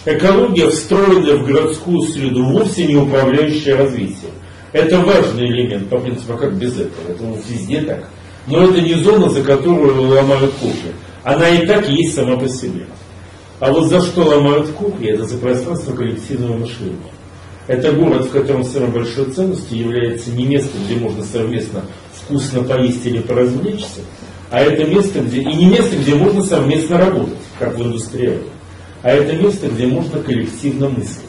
Экология, 0.06 0.70
встроенная 0.70 1.36
в 1.36 1.46
городскую 1.46 2.02
среду, 2.04 2.46
вовсе 2.46 2.86
не 2.86 2.96
управляющая 2.96 3.76
развитием. 3.76 4.32
Это 4.72 5.00
важный 5.00 5.48
элемент, 5.48 5.90
по 5.90 6.00
принципу, 6.00 6.34
а 6.34 6.38
как 6.38 6.56
без 6.56 6.74
этого? 6.80 7.10
Это 7.10 7.24
везде 7.50 7.82
так. 7.82 8.08
Но 8.48 8.64
это 8.64 8.82
не 8.82 8.96
зона, 8.96 9.30
за 9.30 9.44
которую 9.44 10.10
ломают 10.10 10.54
кухни. 10.54 10.94
Она 11.24 11.50
и 11.50 11.66
так 11.66 11.88
есть 11.90 12.16
сама 12.16 12.38
по 12.38 12.48
себе. 12.48 12.88
А 13.60 13.72
вот 13.72 13.90
за 13.90 14.02
что 14.02 14.24
ломают 14.24 14.70
кухни, 14.70 15.10
это 15.10 15.26
за 15.26 15.38
пространство 15.38 15.94
коллективного 15.94 16.58
мышления. 16.58 17.12
Это 17.68 17.92
город, 17.92 18.28
в 18.28 18.32
котором 18.32 18.64
самой 18.64 18.90
большой 18.90 19.32
ценностью 19.32 19.78
является 19.78 20.32
не 20.32 20.46
место, 20.46 20.78
где 20.86 20.96
можно 20.96 21.24
совместно 21.24 21.84
вкусно 22.14 22.64
поесть 22.64 23.06
или 23.06 23.20
поразвлечься, 23.20 24.02
а 24.50 24.62
это 24.62 24.86
место, 24.86 25.20
где, 25.20 25.42
и 25.42 25.54
не 25.54 25.66
место, 25.66 25.98
где 25.98 26.16
можно 26.16 26.44
совместно 26.44 26.98
работать, 26.98 27.38
как 27.60 27.78
в 27.78 27.84
индустрии, 27.84 28.40
а 29.02 29.12
это 29.12 29.34
место, 29.34 29.68
где 29.68 29.88
можно 29.88 30.22
коллективно 30.22 30.90
мыслить. 30.90 31.24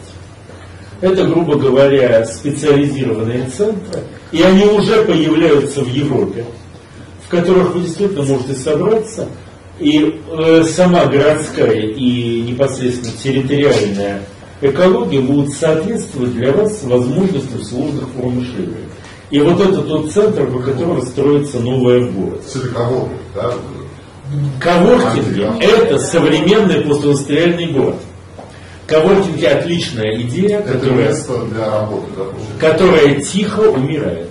Это, 1.01 1.25
грубо 1.25 1.57
говоря, 1.57 2.25
специализированные 2.25 3.49
центры, 3.49 4.03
и 4.33 4.43
они 4.43 4.65
уже 4.65 5.05
появляются 5.05 5.83
в 5.83 5.89
Европе, 5.89 6.45
в 7.29 7.31
которых 7.31 7.75
вы 7.75 7.83
действительно 7.83 8.23
можете 8.23 8.55
собраться, 8.55 9.29
и 9.79 10.19
э, 10.31 10.65
сама 10.65 11.05
городская 11.05 11.73
и 11.73 12.41
непосредственно 12.41 13.13
территориальная 13.23 14.23
экология 14.63 15.21
будут 15.21 15.53
соответствовать 15.53 16.33
для 16.33 16.53
вас 16.53 16.83
возможностям 16.85 17.63
сложных 17.63 18.09
форм 18.17 18.37
мышления. 18.39 18.89
И 19.31 19.41
вот 19.41 19.61
это 19.61 19.83
тот 19.83 20.11
центр, 20.11 20.47
по 20.47 20.59
которому 20.59 21.03
строится 21.03 21.61
новая 21.61 22.11
город. 22.11 22.43
Коворкинг, 22.73 23.11
да? 23.35 23.53
Коворкинги– 24.59 25.47
это 25.61 25.99
современный 25.99 26.81
постиндустриальный 26.81 27.67
город. 27.67 27.97
Коворкинги– 28.87 29.45
отличная 29.47 30.19
идея, 30.23 30.61
это 30.61 30.73
которая, 30.73 31.09
место 31.09 31.45
для 31.45 31.71
работы, 31.71 32.07
да, 32.17 32.69
которая 32.69 33.21
тихо 33.21 33.61
умирает. 33.61 34.28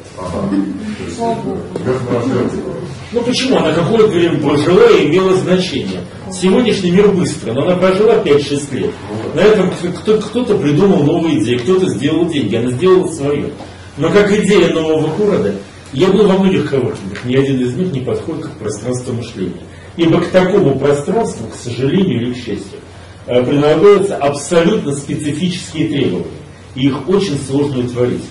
Ну 3.11 3.21
почему? 3.21 3.57
Она 3.57 3.73
какое-то 3.73 4.07
время 4.07 4.39
прожила 4.39 4.89
и 4.89 5.07
имела 5.07 5.33
значение. 5.35 6.01
Сегодняшний 6.31 6.91
мир 6.91 7.07
быстро, 7.09 7.53
но 7.53 7.63
она 7.63 7.75
прожила 7.77 8.15
5-6 8.15 8.75
лет. 8.75 8.91
На 9.33 9.41
этом 9.41 9.71
кто-то 9.71 10.57
придумал 10.57 11.03
новые 11.03 11.39
идеи, 11.39 11.57
кто-то 11.57 11.87
сделал 11.87 12.27
деньги, 12.27 12.55
она 12.55 12.71
сделала 12.71 13.11
свое. 13.11 13.51
Но 13.97 14.11
как 14.11 14.31
идея 14.31 14.73
нового 14.73 15.07
города, 15.15 15.53
я 15.93 16.09
был 16.09 16.27
во 16.27 16.37
многих 16.37 16.69
коворкингах, 16.69 17.23
ни 17.23 17.35
один 17.35 17.61
из 17.61 17.75
них 17.75 17.93
не 17.93 18.01
подходит 18.01 18.45
к 18.45 18.51
пространству 18.57 19.13
мышления. 19.13 19.63
Ибо 19.95 20.21
к 20.21 20.27
такому 20.27 20.77
пространству, 20.77 21.47
к 21.47 21.55
сожалению 21.55 22.21
или 22.21 22.33
к 22.33 22.37
счастью, 22.37 22.79
э, 23.25 23.43
прилагаются 23.43 24.17
абсолютно 24.17 24.93
специфические 24.93 25.87
требования. 25.87 26.27
И 26.75 26.87
их 26.87 27.07
очень 27.07 27.37
сложно 27.39 27.79
утворить. 27.79 28.23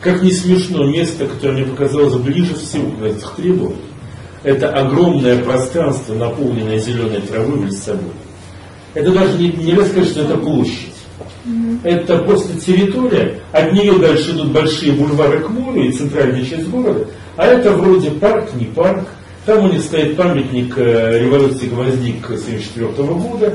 Как 0.00 0.22
не 0.22 0.30
смешно, 0.30 0.84
место, 0.86 1.26
которое 1.26 1.54
мне 1.54 1.64
показалось 1.64 2.14
ближе 2.14 2.54
всего 2.54 2.90
к 2.92 3.02
этих 3.02 3.32
требований, 3.32 3.76
это 4.44 4.70
огромное 4.70 5.42
пространство, 5.42 6.14
наполненное 6.14 6.78
зеленой 6.78 7.20
травой 7.20 7.58
в 7.58 7.66
Лиссабоне. 7.66 8.12
Это 8.94 9.10
даже 9.12 9.36
не, 9.38 9.48
нельзя 9.48 9.84
сказать, 9.84 10.08
что 10.08 10.22
это 10.22 10.36
площадь. 10.36 10.94
Это 11.82 12.18
просто 12.18 12.60
территория, 12.60 13.40
от 13.52 13.72
нее 13.72 13.98
дальше 13.98 14.32
идут 14.32 14.52
большие 14.52 14.92
бульвары 14.92 15.40
к 15.40 15.48
морю 15.48 15.82
и 15.82 15.92
центральная 15.92 16.44
часть 16.44 16.68
города, 16.68 17.06
а 17.36 17.46
это 17.46 17.72
вроде 17.72 18.10
парк, 18.10 18.50
не 18.54 18.66
парк. 18.66 19.08
Там 19.46 19.64
у 19.64 19.72
них 19.72 19.80
стоит 19.80 20.16
памятник 20.16 20.76
э, 20.76 21.20
революции 21.20 21.68
гвоздик 21.68 22.24
1974 22.24 23.08
года, 23.14 23.54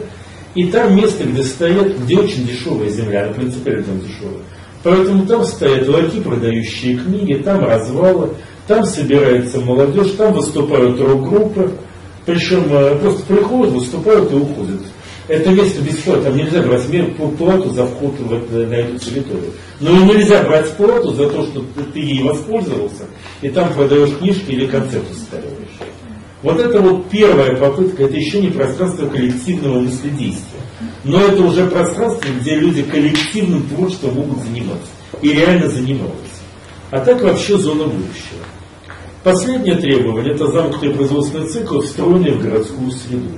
и 0.56 0.66
там 0.66 0.96
место, 0.96 1.24
где 1.24 1.44
стоят, 1.44 2.00
где 2.00 2.18
очень 2.18 2.48
дешевая 2.48 2.90
земля, 2.90 3.26
она 3.26 3.34
принципиально 3.34 3.84
там 3.84 4.00
дешевая. 4.00 4.42
Поэтому 4.84 5.26
там 5.26 5.46
стоят 5.46 5.88
лаки, 5.88 6.20
продающие 6.20 6.98
книги, 6.98 7.42
там 7.42 7.64
развалы, 7.64 8.32
там 8.68 8.84
собирается 8.84 9.60
молодежь, 9.62 10.12
там 10.12 10.34
выступают 10.34 11.00
рок-группы, 11.00 11.72
причем 12.26 12.66
э, 12.70 12.98
просто 13.00 13.24
приходят, 13.24 13.74
выступают 13.74 14.32
и 14.32 14.36
уходят. 14.36 14.82
Это 15.30 15.52
место 15.52 15.82
бесплатно, 15.82 16.24
там 16.24 16.36
нельзя 16.36 16.62
брать 16.62 17.16
плату 17.38 17.70
за 17.70 17.86
вход 17.86 18.20
в 18.20 18.34
это, 18.34 18.68
на 18.68 18.74
эту 18.74 19.00
территорию. 19.00 19.54
Но 19.80 19.90
и 19.90 20.04
нельзя 20.04 20.44
брать 20.44 20.70
плату 20.72 21.14
за 21.14 21.30
то, 21.30 21.44
что 21.44 21.64
ты 21.94 22.00
ей 22.00 22.22
воспользовался, 22.22 23.04
и 23.42 23.50
там 23.50 23.74
продаешь 23.74 24.18
книжки 24.18 24.52
или 24.52 24.66
концерты 24.66 25.14
устраиваешь. 25.14 25.80
Вот 26.42 26.60
это 26.60 26.82
вот 26.82 27.10
первая 27.10 27.56
попытка, 27.56 28.04
это 28.04 28.18
еще 28.18 28.42
не 28.42 28.50
пространство 28.50 29.08
коллективного 29.08 29.80
мыследействия. 29.80 30.53
Но 31.04 31.22
это 31.22 31.42
уже 31.42 31.68
пространство, 31.68 32.28
где 32.40 32.56
люди 32.56 32.84
коллективным 32.84 33.68
творчеством 33.68 34.16
могут 34.16 34.44
заниматься. 34.44 34.88
И 35.22 35.32
реально 35.32 35.70
занимаются. 35.70 36.18
А 36.92 37.00
так 37.00 37.22
вообще 37.22 37.58
зона 37.58 37.86
будущего. 37.86 38.44
Последнее 39.24 39.76
требование– 39.76 40.34
это 40.36 40.48
замкнутый 40.52 40.92
производственный 40.92 41.48
цикл, 41.48 41.80
встроенный 41.80 42.32
в 42.32 42.42
городскую 42.42 42.92
среду. 42.92 43.30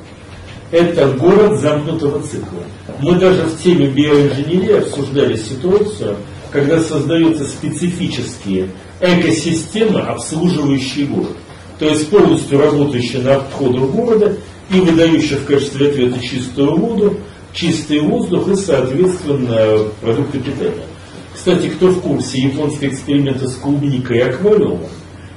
Это 0.71 1.11
город 1.11 1.59
замкнутого 1.59 2.21
цикла. 2.23 2.63
Мы 2.99 3.15
даже 3.15 3.43
в 3.43 3.61
теме 3.61 3.87
биоинженерии 3.87 4.79
обсуждали 4.79 5.37
ситуацию, 5.37 6.17
когда 6.51 6.79
создаются 6.79 7.45
специфические 7.45 8.69
экосистемы, 8.99 10.01
обслуживающие 10.01 11.05
город. 11.05 11.37
То 11.77 11.85
есть 11.85 12.09
полностью 12.09 12.59
работающие 12.59 13.21
на 13.21 13.35
обходах 13.35 13.89
города 13.91 14.37
и 14.71 14.79
выдающие 14.79 15.37
в 15.37 15.45
качестве 15.45 15.89
ответа 15.89 16.19
чистую 16.19 16.75
воду, 16.77 17.17
чистый 17.55 18.01
воздух 18.01 18.49
и, 18.49 18.55
соответственно, 18.55 19.89
продукты 20.01 20.39
питания. 20.39 20.85
Кстати, 21.33 21.67
кто 21.67 21.87
в 21.87 22.01
курсе 22.01 22.41
японского 22.41 22.87
эксперимента 22.89 23.47
с 23.47 23.55
клубникой 23.55 24.17
и 24.17 24.21
аквариумом, 24.21 24.81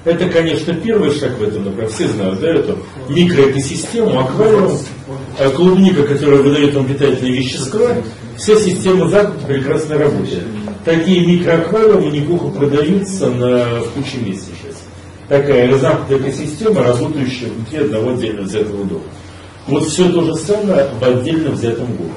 это, 0.04 0.28
конечно, 0.28 0.74
первый 0.74 1.12
шаг 1.12 1.38
в 1.38 1.42
этом 1.42 1.64
направлении. 1.64 1.94
Все 1.94 2.09
знают, 2.09 2.40
да, 2.40 2.48
эту 2.48 2.78
микроэкосистему, 3.09 4.18
аквариум, 4.18 4.78
а 5.38 5.50
клубника, 5.50 6.04
которая 6.04 6.42
выдает 6.42 6.74
вам 6.74 6.87
питательные 6.87 7.38
вещества, 7.38 7.96
вся 8.37 8.57
система 8.57 9.09
замкнута 9.09 9.46
прекрасно 9.46 9.98
работает. 9.98 10.44
Такие 10.85 11.26
микроаквариумы 11.26 12.11
неплохо 12.11 12.48
продаются 12.48 13.28
на, 13.28 13.81
в 13.81 13.90
куче 13.90 14.18
мест 14.24 14.46
сейчас. 14.46 14.83
Такая 15.28 15.76
замкнутая 15.76 16.20
экосистема, 16.20 16.83
работающая 16.85 17.48
внутри 17.48 17.78
одного 17.81 18.12
отдельно 18.12 18.42
взятого 18.42 18.85
дома. 18.85 19.02
Вот 19.68 19.85
все 19.85 20.11
то 20.11 20.22
же 20.22 20.35
самое 20.35 20.88
в 20.98 21.04
отдельно 21.04 21.50
взятом 21.50 21.94
городе. 21.94 22.14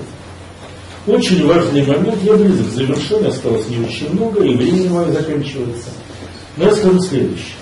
Очень 1.05 1.45
важный 1.45 1.85
момент, 1.85 2.23
я 2.23 2.33
близок 2.33 2.69
к 2.69 2.71
завершению, 2.71 3.29
осталось 3.29 3.67
не 3.67 3.79
очень 3.85 4.13
много, 4.13 4.43
и 4.43 4.55
время 4.55 4.89
мое 4.89 5.11
заканчивается. 5.11 5.89
Но 6.55 6.65
я 6.65 6.71
скажу 6.73 6.99
следующее. 7.01 7.55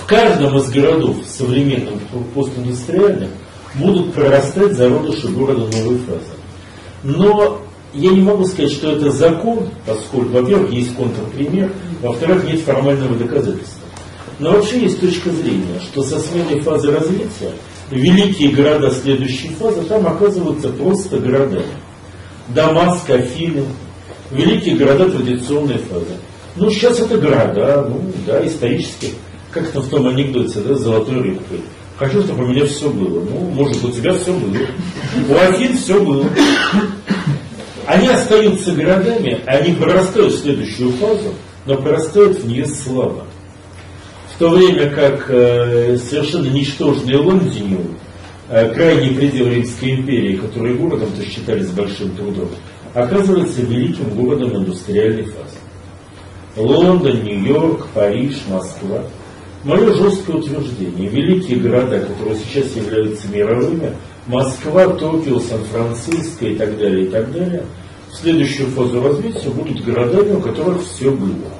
В 0.00 0.06
каждом 0.06 0.56
из 0.56 0.70
городов 0.70 1.16
современных 1.26 2.00
постиндустриальных 2.32 3.30
будут 3.74 4.12
прорастать 4.12 4.74
зародыши 4.74 5.28
города 5.28 5.62
новой 5.62 5.98
фазы. 5.98 6.34
Но 7.02 7.60
я 7.92 8.10
не 8.10 8.20
могу 8.20 8.44
сказать, 8.44 8.70
что 8.70 8.92
это 8.92 9.10
закон, 9.10 9.68
поскольку, 9.84 10.32
во-первых, 10.32 10.70
есть 10.70 10.94
контрпример, 10.94 11.72
во-вторых, 12.02 12.44
нет 12.44 12.60
формального 12.60 13.16
доказательства. 13.16 13.88
Но 14.38 14.52
вообще 14.52 14.80
есть 14.82 15.00
точка 15.00 15.30
зрения, 15.30 15.80
что 15.80 16.04
со 16.04 16.20
сменой 16.20 16.60
фазы 16.60 16.92
развития 16.92 17.52
великие 17.90 18.50
города 18.50 18.90
следующей 18.90 19.48
фазы 19.48 19.82
там 19.82 20.06
оказываются 20.06 20.68
просто 20.68 21.18
городами. 21.18 21.66
Дамаск, 22.48 23.08
Афины, 23.10 23.64
великие 24.30 24.76
города 24.76 25.10
традиционной 25.10 25.78
фазы. 25.78 26.16
Ну, 26.56 26.70
сейчас 26.70 27.00
это 27.00 27.18
города, 27.18 27.86
ну, 27.88 28.12
да, 28.26 28.46
исторически, 28.46 29.14
как 29.50 29.68
то 29.70 29.80
в 29.80 29.88
том 29.88 30.06
анекдоте, 30.06 30.60
да, 30.60 30.74
золотой 30.74 31.20
рыбкой. 31.20 31.60
Хочу, 31.96 32.22
чтобы 32.22 32.44
у 32.44 32.48
меня 32.48 32.66
все 32.66 32.90
было. 32.90 33.20
Ну, 33.20 33.50
может, 33.50 33.82
у 33.84 33.90
тебя 33.90 34.12
все 34.14 34.32
было. 34.32 34.56
У 35.28 35.34
Афин 35.36 35.76
все 35.76 36.02
было. 36.02 36.26
Они 37.86 38.08
остаются 38.08 38.72
городами, 38.72 39.40
они 39.46 39.74
прорастают 39.74 40.32
в 40.32 40.40
следующую 40.40 40.92
фазу, 40.92 41.34
но 41.66 41.76
прорастают 41.76 42.38
в 42.38 42.48
нее 42.48 42.66
слабо. 42.66 43.26
В 44.34 44.38
то 44.38 44.50
время 44.50 44.90
как 44.90 45.30
э, 45.30 45.96
совершенно 45.96 46.48
ничтожный 46.48 47.14
Лондиниум, 47.14 47.96
э, 48.48 48.74
крайний 48.74 49.14
предел 49.14 49.46
Римской 49.46 49.92
империи, 49.92 50.34
который 50.34 50.74
городом-то 50.74 51.24
считались 51.24 51.70
большим 51.70 52.16
трудом, 52.16 52.48
оказывается 52.94 53.60
великим 53.62 54.10
городом 54.10 54.56
индустриальной 54.56 55.22
фазы. 55.26 55.58
Лондон, 56.56 57.22
Нью-Йорк, 57.22 57.86
Париж, 57.94 58.42
Москва. 58.48 59.04
Мое 59.62 59.94
жесткое 59.94 60.38
утверждение, 60.38 61.08
великие 61.08 61.60
города, 61.60 62.00
которые 62.00 62.36
сейчас 62.36 62.74
являются 62.74 63.28
мировыми, 63.28 63.92
Москва, 64.26 64.88
Токио, 64.88 65.38
Сан-Франциско 65.38 66.46
и 66.46 66.56
так 66.56 66.76
далее, 66.76 67.06
и 67.06 67.08
так 67.08 67.32
далее, 67.32 67.62
в 68.10 68.16
следующую 68.16 68.68
фазу 68.70 69.00
развития 69.00 69.50
будут 69.50 69.84
городами, 69.84 70.32
у 70.32 70.40
которых 70.40 70.82
все 70.82 71.12
было. 71.12 71.52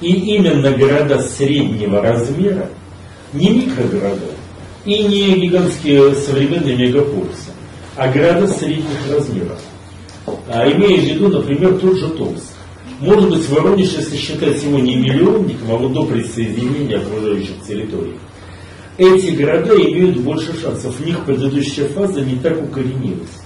И 0.00 0.12
именно 0.36 0.72
города 0.72 1.20
среднего 1.22 2.02
размера, 2.02 2.68
не 3.32 3.50
микрогорода, 3.50 4.32
и 4.84 5.02
не 5.04 5.40
гигантские 5.40 6.14
современные 6.14 6.76
мегаполисы, 6.76 7.52
а 7.96 8.08
города 8.08 8.48
средних 8.48 9.10
размеров. 9.10 9.60
А 10.48 10.70
имея 10.70 11.00
в 11.00 11.04
виду, 11.04 11.28
например, 11.28 11.78
тот 11.78 11.98
же 11.98 12.08
Томск. 12.10 12.54
Может 13.00 13.28
быть, 13.30 13.48
Воронеж, 13.48 13.92
если 13.96 14.16
считать 14.16 14.62
его 14.62 14.78
не 14.78 14.96
миллионником, 14.96 15.72
а 15.72 15.76
вот 15.76 15.92
до 15.92 16.04
присоединения 16.04 16.98
окружающих 16.98 17.62
территорий. 17.66 18.14
Эти 18.96 19.30
города 19.30 19.74
имеют 19.74 20.18
больше 20.18 20.58
шансов. 20.60 20.94
В 20.94 21.04
них 21.04 21.24
предыдущая 21.24 21.88
фаза 21.88 22.20
не 22.20 22.36
так 22.36 22.62
укоренилась. 22.62 23.42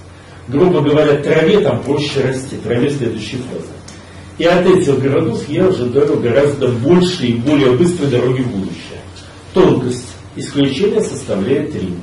Грубо 0.47 0.81
говоря, 0.81 1.15
траве 1.21 1.59
там 1.61 1.81
проще 1.83 2.21
расти, 2.21 2.57
траве 2.63 2.89
следующей 2.89 3.37
фазы. 3.37 3.67
И 4.39 4.45
от 4.45 4.65
этих 4.65 4.99
городов 4.99 5.47
я 5.49 5.67
ожидаю 5.67 6.17
гораздо 6.21 6.69
больше 6.69 7.27
и 7.27 7.33
более 7.33 7.71
быстрой 7.71 8.09
дороги 8.09 8.41
в 8.41 8.47
будущее. 8.47 9.01
Тонкость 9.53 10.07
исключения 10.37 11.01
составляет 11.01 11.75
Рим. 11.75 12.01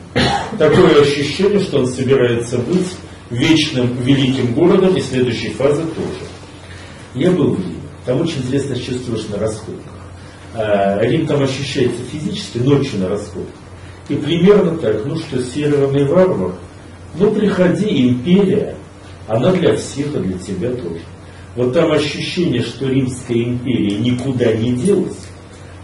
Такое 0.58 1.00
ощущение, 1.00 1.60
что 1.60 1.78
он 1.78 1.86
собирается 1.86 2.58
быть 2.58 2.88
вечным 3.30 3.96
великим 4.02 4.52
городом 4.52 4.94
и 4.96 5.00
следующей 5.00 5.54
фазы 5.54 5.82
тоже. 5.82 6.26
Я 7.14 7.30
был 7.30 7.54
в 7.54 7.58
Риме. 7.58 7.80
Там 8.04 8.20
очень 8.20 8.42
интересно 8.42 8.76
чувствуешь 8.76 9.26
на 9.28 9.38
расходках. 9.38 9.92
А, 10.54 11.00
Рим 11.02 11.26
там 11.26 11.42
ощущается 11.42 12.02
физически, 12.12 12.58
ночью 12.58 13.00
на 13.00 13.08
расходках. 13.08 13.54
И 14.10 14.14
примерно 14.14 14.76
так, 14.76 15.06
ну 15.06 15.16
что, 15.16 15.42
северный 15.42 16.04
варвар, 16.04 16.52
ну 17.14 17.30
приходи, 17.32 18.08
империя, 18.10 18.76
она 19.26 19.52
для 19.52 19.74
всех, 19.74 20.14
и 20.14 20.18
для 20.18 20.38
тебя 20.38 20.70
тоже. 20.70 21.00
Вот 21.56 21.72
там 21.72 21.90
ощущение, 21.90 22.62
что 22.62 22.86
Римская 22.86 23.38
империя 23.38 23.98
никуда 23.98 24.52
не 24.52 24.72
делась, 24.72 25.16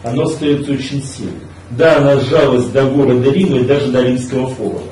оно 0.03 0.25
остается 0.25 0.73
очень 0.73 1.03
сильным. 1.03 1.41
Да, 1.71 1.97
она 1.97 2.21
сжалась 2.21 2.67
до 2.67 2.85
города 2.85 3.31
Рима 3.31 3.59
и 3.59 3.65
даже 3.65 3.91
до 3.91 4.03
Римского 4.03 4.49
форума. 4.49 4.83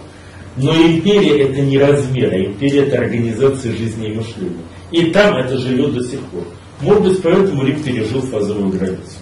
Но 0.56 0.74
империя 0.74 1.42
это 1.42 1.60
не 1.60 1.78
размер, 1.78 2.32
а 2.32 2.38
империя 2.38 2.86
это 2.86 2.98
организация 2.98 3.72
жизни 3.72 4.08
и 4.08 4.14
мышления. 4.14 4.64
И 4.90 5.10
там 5.10 5.36
это 5.36 5.58
живет 5.58 5.92
до 5.92 6.02
сих 6.02 6.20
пор. 6.20 6.44
Может 6.80 7.02
быть, 7.02 7.22
поэтому 7.22 7.64
Рим 7.64 7.82
пережил 7.82 8.22
фазовую 8.22 8.70
границу. 8.70 9.18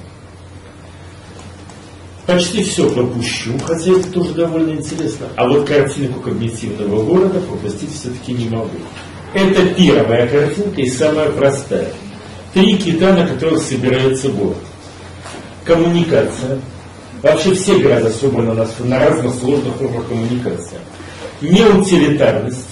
Почти 2.27 2.63
все 2.63 2.89
пропущу, 2.91 3.59
хотя 3.65 3.91
это 3.91 4.13
тоже 4.13 4.35
довольно 4.35 4.73
интересно. 4.73 5.27
А 5.35 5.49
вот 5.49 5.67
картинку 5.67 6.21
когнитивного 6.21 7.03
города 7.03 7.41
пропустить 7.41 7.91
все-таки 7.93 8.33
не 8.33 8.49
могу. 8.49 8.69
Это 9.35 9.67
первая 9.75 10.27
картинка 10.27 10.81
и 10.81 10.89
самая 10.89 11.31
простая. 11.31 11.93
Три 12.55 12.79
кита, 12.79 13.13
на 13.13 13.27
которых 13.27 13.63
собирается 13.63 14.31
город. 14.31 14.57
Коммуникация. 15.65 16.61
Вообще 17.23 17.55
все 17.55 17.79
города 17.79 18.11
собраны 18.11 18.55
на, 18.55 18.67
на 18.85 18.99
разных 18.99 19.35
сложных 19.35 19.75
формах 19.75 20.07
коммуникации. 20.07 20.79
Неутилитарность, 21.43 22.69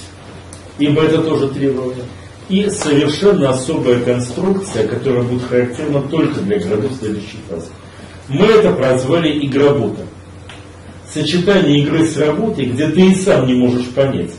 ибо 0.78 1.02
это 1.02 1.18
тоже 1.22 1.48
требование. 1.48 2.04
И 2.48 2.70
совершенно 2.70 3.50
особая 3.50 4.00
конструкция, 4.00 4.86
которая 4.86 5.24
будет 5.24 5.46
характерна 5.48 6.00
только 6.02 6.40
для 6.40 6.58
городов 6.60 6.92
следующей 6.98 7.38
фазы. 7.50 7.66
Мы 8.28 8.46
это 8.46 8.72
прозвали 8.72 9.44
игробота. 9.44 10.02
Сочетание 11.12 11.80
игры 11.80 12.06
с 12.06 12.16
работой, 12.16 12.66
где 12.66 12.88
ты 12.88 13.10
и 13.10 13.14
сам 13.14 13.46
не 13.46 13.54
можешь 13.54 13.88
понять, 13.88 14.30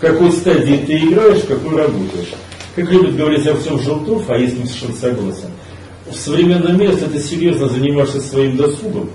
какой 0.00 0.32
стадии 0.32 0.82
ты 0.86 0.96
играешь, 0.96 1.44
какой 1.44 1.76
работаешь. 1.76 2.32
Как 2.74 2.90
любит 2.90 3.16
говорить 3.16 3.46
Артем 3.46 3.78
Желтов, 3.80 4.28
а 4.28 4.38
я 4.38 4.48
с 4.48 4.54
ним 4.54 4.66
совершенно 4.66 4.94
согласен, 4.94 5.50
в 6.10 6.16
современном 6.16 6.78
мире, 6.78 6.92
если 6.92 7.06
ты 7.06 7.20
серьезно 7.20 7.68
занимаешься 7.68 8.20
своим 8.20 8.56
досугом 8.56 9.10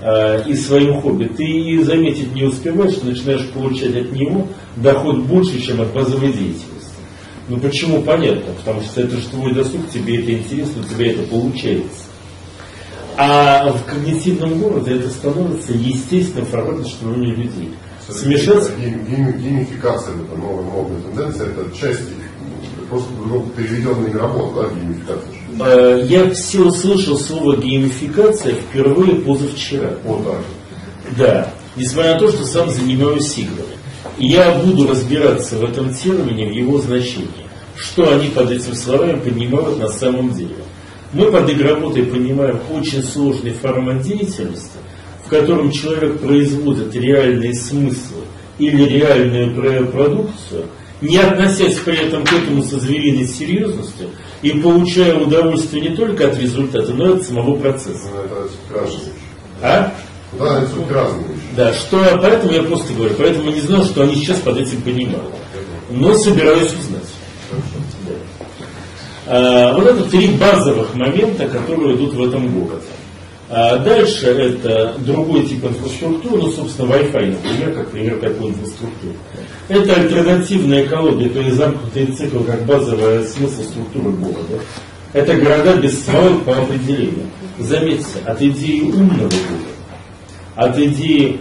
э, 0.00 0.48
и 0.48 0.54
своим 0.54 1.00
хобби, 1.00 1.24
ты 1.24 1.44
и 1.44 1.82
заметить 1.82 2.32
не 2.34 2.44
успеваешь, 2.44 3.00
начинаешь 3.02 3.48
получать 3.48 3.96
от 3.96 4.12
него 4.12 4.46
доход 4.76 5.20
больше, 5.20 5.60
чем 5.60 5.80
от 5.80 5.92
базовой 5.92 6.32
деятельности. 6.32 6.66
Ну 7.48 7.58
почему? 7.58 8.02
Понятно, 8.02 8.52
потому 8.52 8.82
что 8.82 9.00
это 9.00 9.16
же 9.16 9.26
твой 9.28 9.54
досуг, 9.54 9.88
тебе 9.92 10.20
это 10.20 10.32
интересно, 10.32 10.82
у 10.82 10.94
тебя 10.94 11.12
это 11.12 11.22
получается. 11.22 12.04
А 13.16 13.72
в 13.72 13.84
когнитивном 13.84 14.60
городе 14.60 14.96
это 14.96 15.08
становится 15.08 15.72
естественным 15.72 16.46
форматом 16.46 16.84
существования 16.84 17.34
людей 17.34 17.70
смешаться. 18.08 18.72
Геймификация, 18.76 20.14
это 20.14 20.36
новая 20.36 20.64
модная 20.64 21.00
тенденция, 21.02 21.48
это 21.48 21.76
часть 21.76 22.00
просто 22.88 23.08
ну, 23.26 23.46
переведенная 23.56 24.12
работа, 24.12 24.62
да, 24.62 24.74
геймификация. 24.74 25.38
Э, 25.60 26.06
я 26.06 26.30
все 26.30 26.60
услышал 26.60 27.18
слово 27.18 27.56
геймификация 27.56 28.54
впервые 28.54 29.16
позавчера. 29.16 29.90
Вот 30.04 30.24
так. 30.24 30.40
Да, 31.16 31.52
несмотря 31.76 32.14
на 32.14 32.20
то, 32.20 32.28
что 32.28 32.44
сам 32.44 32.70
занимаюсь 32.70 33.28
сигнами. 33.28 33.78
И 34.18 34.26
я 34.26 34.58
буду 34.58 34.88
разбираться 34.88 35.56
в 35.56 35.64
этом 35.64 35.94
термине, 35.94 36.48
в 36.48 36.52
его 36.52 36.78
значении. 36.78 37.28
Что 37.76 38.12
они 38.12 38.28
под 38.28 38.50
этим 38.50 38.74
словами 38.74 39.20
понимают 39.20 39.78
на 39.78 39.88
самом 39.88 40.32
деле. 40.32 40.56
Мы 41.12 41.30
под 41.30 41.48
игроботой 41.48 42.04
понимаем 42.04 42.58
очень 42.70 43.02
сложный 43.02 43.52
формат 43.52 44.02
деятельности, 44.02 44.78
в 45.28 45.30
котором 45.30 45.70
человек 45.70 46.20
производит 46.20 46.94
реальные 46.94 47.52
смыслы 47.52 48.24
или 48.58 48.82
реальную 48.84 49.54
продукцию, 49.92 50.64
не 51.02 51.18
относясь 51.18 51.76
при 51.76 52.06
этом 52.06 52.24
к 52.24 52.32
этому 52.32 52.62
со 52.62 52.80
звериной 52.80 53.26
серьезностью 53.26 54.08
и 54.40 54.52
получая 54.52 55.16
удовольствие 55.16 55.90
не 55.90 55.94
только 55.94 56.28
от 56.28 56.38
результата, 56.38 56.90
но 56.94 57.10
и 57.10 57.16
от 57.16 57.24
самого 57.24 57.56
процесса. 57.56 58.08
Ну, 58.14 58.22
это 58.22 58.48
А? 59.60 59.94
Да, 60.38 60.62
это 60.62 60.76
вещи. 61.26 61.40
Да, 61.54 61.74
что, 61.74 62.18
поэтому 62.22 62.52
я 62.52 62.62
просто 62.62 62.94
говорю, 62.94 63.14
поэтому 63.18 63.50
не 63.50 63.60
знал, 63.60 63.84
что 63.84 64.04
они 64.04 64.14
сейчас 64.14 64.38
под 64.38 64.58
этим 64.58 64.80
понимают. 64.80 65.34
Но 65.90 66.14
собираюсь 66.14 66.72
узнать. 66.72 67.02
А, 69.26 69.74
вот 69.74 69.86
это 69.86 70.04
три 70.04 70.28
базовых 70.28 70.94
момента, 70.94 71.46
которые 71.48 71.96
идут 71.96 72.14
в 72.14 72.22
этом 72.22 72.48
городе. 72.50 72.86
А 73.50 73.78
дальше 73.78 74.26
это 74.26 74.94
другой 74.98 75.46
тип 75.46 75.64
инфраструктуры, 75.64 76.42
ну, 76.42 76.50
собственно, 76.50 76.92
Wi-Fi, 76.92 77.30
например, 77.30 77.74
как 77.74 77.90
пример 77.90 78.18
такой 78.18 78.50
инфраструктуры. 78.50 79.14
Это 79.68 79.94
альтернативная 79.94 80.84
экология, 80.84 81.30
то 81.30 81.40
есть 81.40 81.56
замкнутый 81.56 82.06
цикл 82.12 82.40
как 82.40 82.66
базовая 82.66 83.24
смысл 83.24 83.62
структуры 83.62 84.10
города. 84.10 84.60
Это 85.14 85.34
города 85.36 85.76
без 85.76 86.04
свалок 86.04 86.44
по 86.44 86.58
определению. 86.58 87.26
Заметьте, 87.58 88.18
от 88.26 88.42
идеи 88.42 88.82
умного 88.82 89.16
города, 89.16 89.72
от 90.54 90.78
идеи 90.78 91.40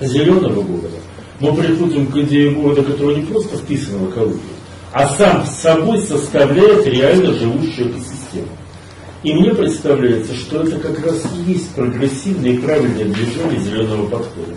зеленого 0.00 0.62
города, 0.62 0.98
мы 1.40 1.52
приходим 1.54 2.06
к 2.06 2.16
идее 2.18 2.52
города, 2.52 2.84
который 2.84 3.16
не 3.16 3.22
просто 3.22 3.56
вписан 3.56 3.98
в 3.98 4.10
экологию, 4.10 4.38
а 4.92 5.08
сам 5.08 5.44
собой 5.44 5.98
составляет 6.02 6.86
реально 6.86 7.34
живущую 7.34 7.90
экосистему. 7.90 8.46
И 9.22 9.32
мне 9.32 9.54
представляется, 9.54 10.34
что 10.34 10.62
это 10.62 10.78
как 10.78 11.04
раз 11.06 11.22
и 11.24 11.52
есть 11.52 11.70
прогрессивное 11.74 12.52
и 12.52 12.58
правильное 12.58 13.04
движение 13.04 13.60
зеленого 13.60 14.06
подхода. 14.06 14.54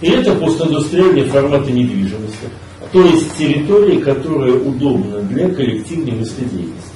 И 0.00 0.08
это 0.08 0.34
постиндустриальные 0.34 1.24
форматы 1.24 1.72
недвижимости, 1.72 2.48
то 2.92 3.02
есть 3.02 3.36
территории, 3.36 4.00
которые 4.00 4.54
удобны 4.54 5.20
для 5.22 5.50
коллективной 5.50 6.12
мыследеятельности. 6.12 6.92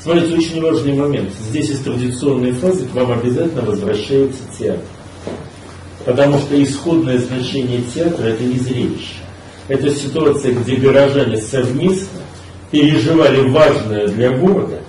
Смотрите, 0.00 0.36
очень 0.36 0.62
важный 0.62 0.92
момент. 0.92 1.30
Здесь 1.48 1.70
из 1.70 1.80
традиционной 1.80 2.52
фазы 2.52 2.86
к 2.86 2.94
вам 2.94 3.12
обязательно 3.12 3.62
возвращается 3.62 4.40
театр. 4.56 4.84
Потому 6.04 6.38
что 6.38 6.62
исходное 6.62 7.18
значение 7.18 7.82
театра– 7.94 8.24
это 8.28 8.44
не 8.44 8.58
зрелище. 8.58 9.16
Это 9.66 9.90
ситуация, 9.90 10.54
где 10.54 10.76
горожане 10.76 11.36
совместно 11.38 12.20
переживали 12.70 13.48
важное 13.50 14.06
для 14.06 14.30
города, 14.30 14.80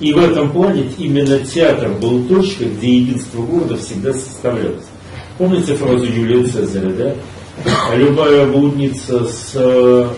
и 0.00 0.12
в 0.12 0.18
этом 0.18 0.50
плане 0.50 0.90
именно 0.98 1.38
театр 1.40 1.90
был 2.00 2.24
точкой, 2.24 2.68
где 2.68 2.96
единство 2.96 3.42
города 3.42 3.76
всегда 3.76 4.12
составлялось. 4.12 4.84
Помните 5.38 5.74
фразу 5.74 6.04
Юлия 6.04 6.44
Цезаря, 6.44 6.90
да? 6.90 7.14
Любая 7.94 8.46
блудница 8.46 9.24
с 9.24 9.52
э, 9.54 10.08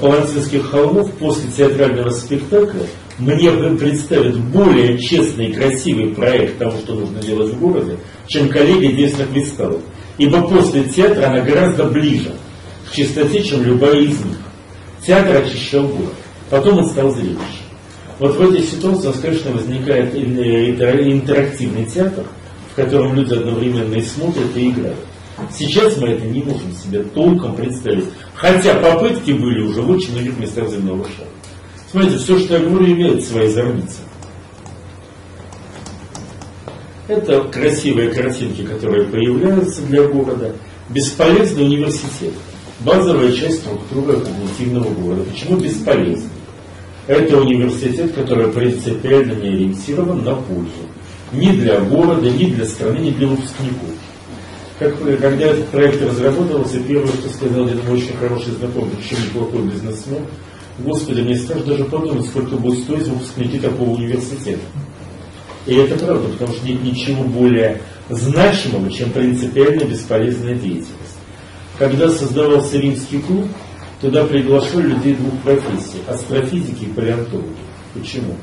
Палантинских 0.00 0.70
холмов 0.70 1.12
после 1.14 1.50
театрального 1.50 2.10
спектакля 2.10 2.86
мне 3.18 3.50
представит 3.50 4.38
более 4.38 4.98
честный 4.98 5.48
и 5.48 5.52
красивый 5.52 6.14
проект 6.14 6.58
того, 6.58 6.78
что 6.78 6.94
нужно 6.94 7.20
делать 7.20 7.52
в 7.52 7.60
городе, 7.60 7.96
чем 8.28 8.48
коллеги 8.48 8.92
известных 8.92 9.30
вискалов. 9.30 9.80
Ибо 10.18 10.42
после 10.42 10.84
театра 10.84 11.26
она 11.26 11.40
гораздо 11.40 11.84
ближе 11.84 12.32
к 12.88 12.94
чистоте, 12.94 13.42
чем 13.42 13.62
любая 13.64 14.00
из 14.00 14.18
них. 14.24 14.38
Театр 15.06 15.38
очищал 15.38 15.88
город. 15.88 16.14
Потом 16.50 16.78
он 16.78 16.86
стал 16.86 17.10
зрелищем. 17.10 17.69
Вот 18.20 18.36
в 18.36 18.40
у 18.42 18.90
нас, 18.90 19.18
конечно, 19.18 19.50
возникает 19.50 20.14
интерактивный 20.14 21.86
театр, 21.86 22.26
в 22.70 22.74
котором 22.76 23.14
люди 23.14 23.32
одновременно 23.32 23.94
и 23.94 24.02
смотрят, 24.02 24.54
и 24.54 24.68
играют. 24.68 24.98
Сейчас 25.50 25.96
мы 25.96 26.08
это 26.08 26.26
не 26.26 26.42
можем 26.42 26.70
себе 26.74 27.02
толком 27.02 27.56
представить. 27.56 28.04
Хотя 28.34 28.74
попытки 28.74 29.30
были 29.30 29.62
уже 29.62 29.80
в 29.80 29.90
очень 29.90 30.12
многих 30.12 30.38
местах 30.38 30.68
земного 30.68 31.04
шара. 31.04 31.28
Смотрите, 31.90 32.18
все, 32.18 32.38
что 32.38 32.58
я 32.58 32.60
говорю, 32.60 32.92
имеет 32.92 33.24
свои 33.24 33.48
зорницы. 33.48 33.96
Это 37.08 37.40
красивые 37.44 38.10
картинки, 38.10 38.64
которые 38.64 39.06
появляются 39.06 39.80
для 39.80 40.06
города. 40.06 40.54
Бесполезный 40.90 41.64
университет. 41.64 42.34
Базовая 42.80 43.32
часть 43.32 43.60
структуры 43.60 44.20
когнитивного 44.20 44.90
города. 44.90 45.22
Почему 45.22 45.56
бесполезный? 45.56 46.28
Это 47.10 47.38
университет, 47.38 48.12
который 48.12 48.52
принципиально 48.52 49.32
не 49.32 49.48
ориентирован 49.48 50.22
на 50.22 50.36
пользу. 50.36 50.86
Ни 51.32 51.50
для 51.50 51.80
города, 51.80 52.30
ни 52.30 52.52
для 52.52 52.64
страны, 52.64 52.98
ни 52.98 53.10
для 53.10 53.26
выпускников. 53.26 53.90
Как, 54.78 54.96
когда 54.96 55.46
этот 55.46 55.66
проект 55.70 56.00
разработался, 56.00 56.78
первое, 56.78 57.08
что 57.08 57.28
сказал 57.30 57.64
один 57.64 57.84
мой 57.84 57.98
очень 57.98 58.16
хороший 58.16 58.52
знакомый, 58.52 58.90
причем 58.96 59.24
неплохой 59.24 59.62
бизнесмен, 59.62 60.22
Господи, 60.78 61.22
мне 61.22 61.36
страшно 61.36 61.64
даже 61.64 61.84
подумать, 61.86 62.26
сколько 62.26 62.54
будет 62.54 62.78
стоить 62.78 63.08
выпускники 63.08 63.58
такого 63.58 63.90
университета. 63.90 64.60
И 65.66 65.74
это 65.74 65.96
правда, 65.98 66.28
потому 66.28 66.52
что 66.52 66.64
нет 66.64 66.80
ничего 66.84 67.24
более 67.24 67.80
значимого, 68.08 68.88
чем 68.88 69.10
принципиально 69.10 69.82
бесполезная 69.82 70.54
деятельность. 70.54 71.18
Когда 71.76 72.08
создавался 72.08 72.78
римский 72.78 73.18
клуб, 73.18 73.46
туда 74.00 74.24
приглашали 74.24 74.88
людей 74.88 75.14
двух 75.14 75.34
профессий– 75.42 76.00
астрофизики 76.08 76.84
и 76.84 76.92
палеонтологи. 76.92 77.56
Почему? 77.94 78.34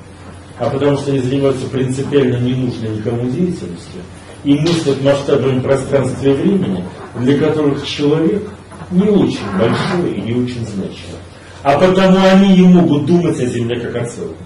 А 0.57 0.69
потому 0.69 0.97
что 0.97 1.11
они 1.11 1.19
занимаются 1.19 1.67
принципиально 1.67 2.37
ненужной 2.37 2.97
никому 2.97 3.29
деятельностью 3.29 4.01
и 4.43 4.55
мыслят 4.55 5.01
масштабами 5.03 5.59
пространства 5.59 6.27
и 6.27 6.33
времени, 6.33 6.83
для 7.19 7.37
которых 7.37 7.85
человек 7.85 8.49
не 8.91 9.09
очень 9.09 9.57
большой 9.57 10.13
и 10.13 10.21
не 10.21 10.33
очень 10.33 10.65
значимый 10.65 11.19
а 11.63 11.77
потому 11.77 12.17
они 12.25 12.55
не 12.55 12.67
могут 12.67 13.05
думать 13.05 13.37
о 13.41 13.45
Земле 13.45 13.77
как 13.79 13.95
о 13.95 14.05
целом. 14.05 14.37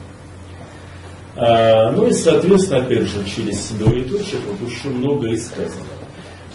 А, 1.36 1.92
ну 1.92 2.08
и, 2.08 2.14
соответственно, 2.14 2.82
опять 2.82 3.04
же, 3.04 3.24
через 3.26 3.70
двоеточие 3.78 4.42
еще 4.66 4.90
много 4.90 5.36
сказано. 5.38 5.86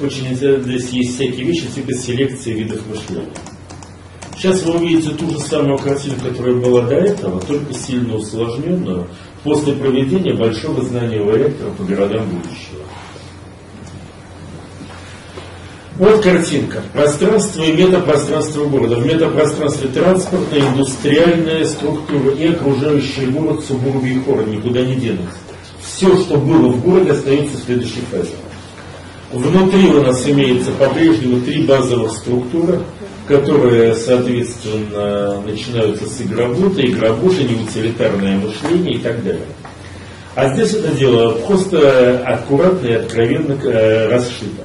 Очень 0.01 0.35
здесь 0.35 0.88
есть 0.90 1.14
всякие 1.14 1.47
вещи, 1.47 1.66
типа 1.69 1.95
селекции 1.95 2.53
видов 2.53 2.81
мышления. 2.88 3.31
Сейчас 4.37 4.62
вы 4.64 4.75
увидите 4.75 5.14
ту 5.14 5.31
же 5.31 5.38
самую 5.38 5.79
картину, 5.79 6.16
которая 6.22 6.55
была 6.57 6.83
до 6.83 6.96
этого, 6.96 7.40
только 7.40 7.72
сильно 7.72 8.16
усложненную, 8.16 9.07
после 9.42 9.72
проведения 9.72 10.35
большого 10.35 10.83
знания 10.83 11.20
у 11.20 11.35
ректора 11.35 11.70
по 11.70 11.85
городам 11.85 12.27
будущего. 12.29 12.83
Вот 15.96 16.20
картинка. 16.20 16.83
Пространство 16.92 17.62
и 17.62 17.72
метапространство 17.72 18.66
города. 18.66 18.96
В 18.96 19.07
метапространстве 19.07 19.88
транспортная, 19.88 20.61
индустриальная 20.61 21.64
структура 21.64 22.33
и 22.33 22.49
окружающий 22.49 23.27
город 23.27 23.64
субурбий 23.64 24.20
хоры 24.20 24.44
никуда 24.44 24.85
не 24.85 24.96
денутся. 24.96 25.38
Все, 25.81 26.14
что 26.18 26.37
было 26.37 26.68
в 26.68 26.85
городе, 26.85 27.12
остается 27.12 27.57
в 27.57 27.64
следующей 27.64 28.03
фазе. 28.11 28.35
Внутри 29.33 29.90
у 29.90 30.03
нас 30.03 30.29
имеется 30.29 30.70
по-прежнему 30.72 31.40
три 31.40 31.66
базовых 31.66 32.12
структуры, 32.12 32.81
которые, 33.27 33.95
соответственно, 33.95 35.41
начинаются 35.41 36.07
с 36.07 36.21
игроботы, 36.21 36.87
игроботы, 36.87 37.43
неутилитарное 37.43 38.39
мышление 38.39 38.95
и 38.95 38.99
так 38.99 39.23
далее. 39.25 39.47
А 40.35 40.53
здесь 40.53 40.75
это 40.75 40.95
дело 40.95 41.33
просто 41.47 42.23
аккуратно 42.27 42.87
и 42.87 42.93
откровенно 42.93 43.55
э, 43.55 44.09
расшито. 44.09 44.65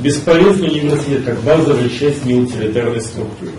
Бесполезный 0.00 0.68
университет 0.68 1.24
как 1.24 1.40
базовая 1.40 1.88
часть 1.88 2.24
неутилитарной 2.24 3.00
структуры. 3.00 3.52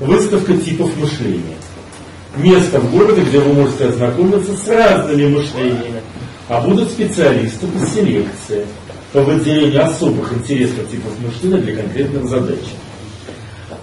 Выставка 0.00 0.56
типов 0.56 0.94
мышления. 0.96 1.56
Место 2.36 2.80
в 2.80 2.90
городе, 2.90 3.22
где 3.22 3.38
вы 3.38 3.54
можете 3.54 3.86
ознакомиться 3.86 4.56
с 4.56 4.68
разными 4.68 5.28
мышлениями, 5.28 6.02
а 6.48 6.60
будут 6.60 6.90
специалисты 6.90 7.66
по 7.66 7.86
селекции, 7.86 8.66
по 9.12 9.22
выделению 9.22 9.84
особых 9.84 10.32
интересных 10.32 10.90
типов 10.90 11.12
мышления 11.20 11.62
для 11.62 11.76
конкретных 11.76 12.28
задач. 12.28 12.58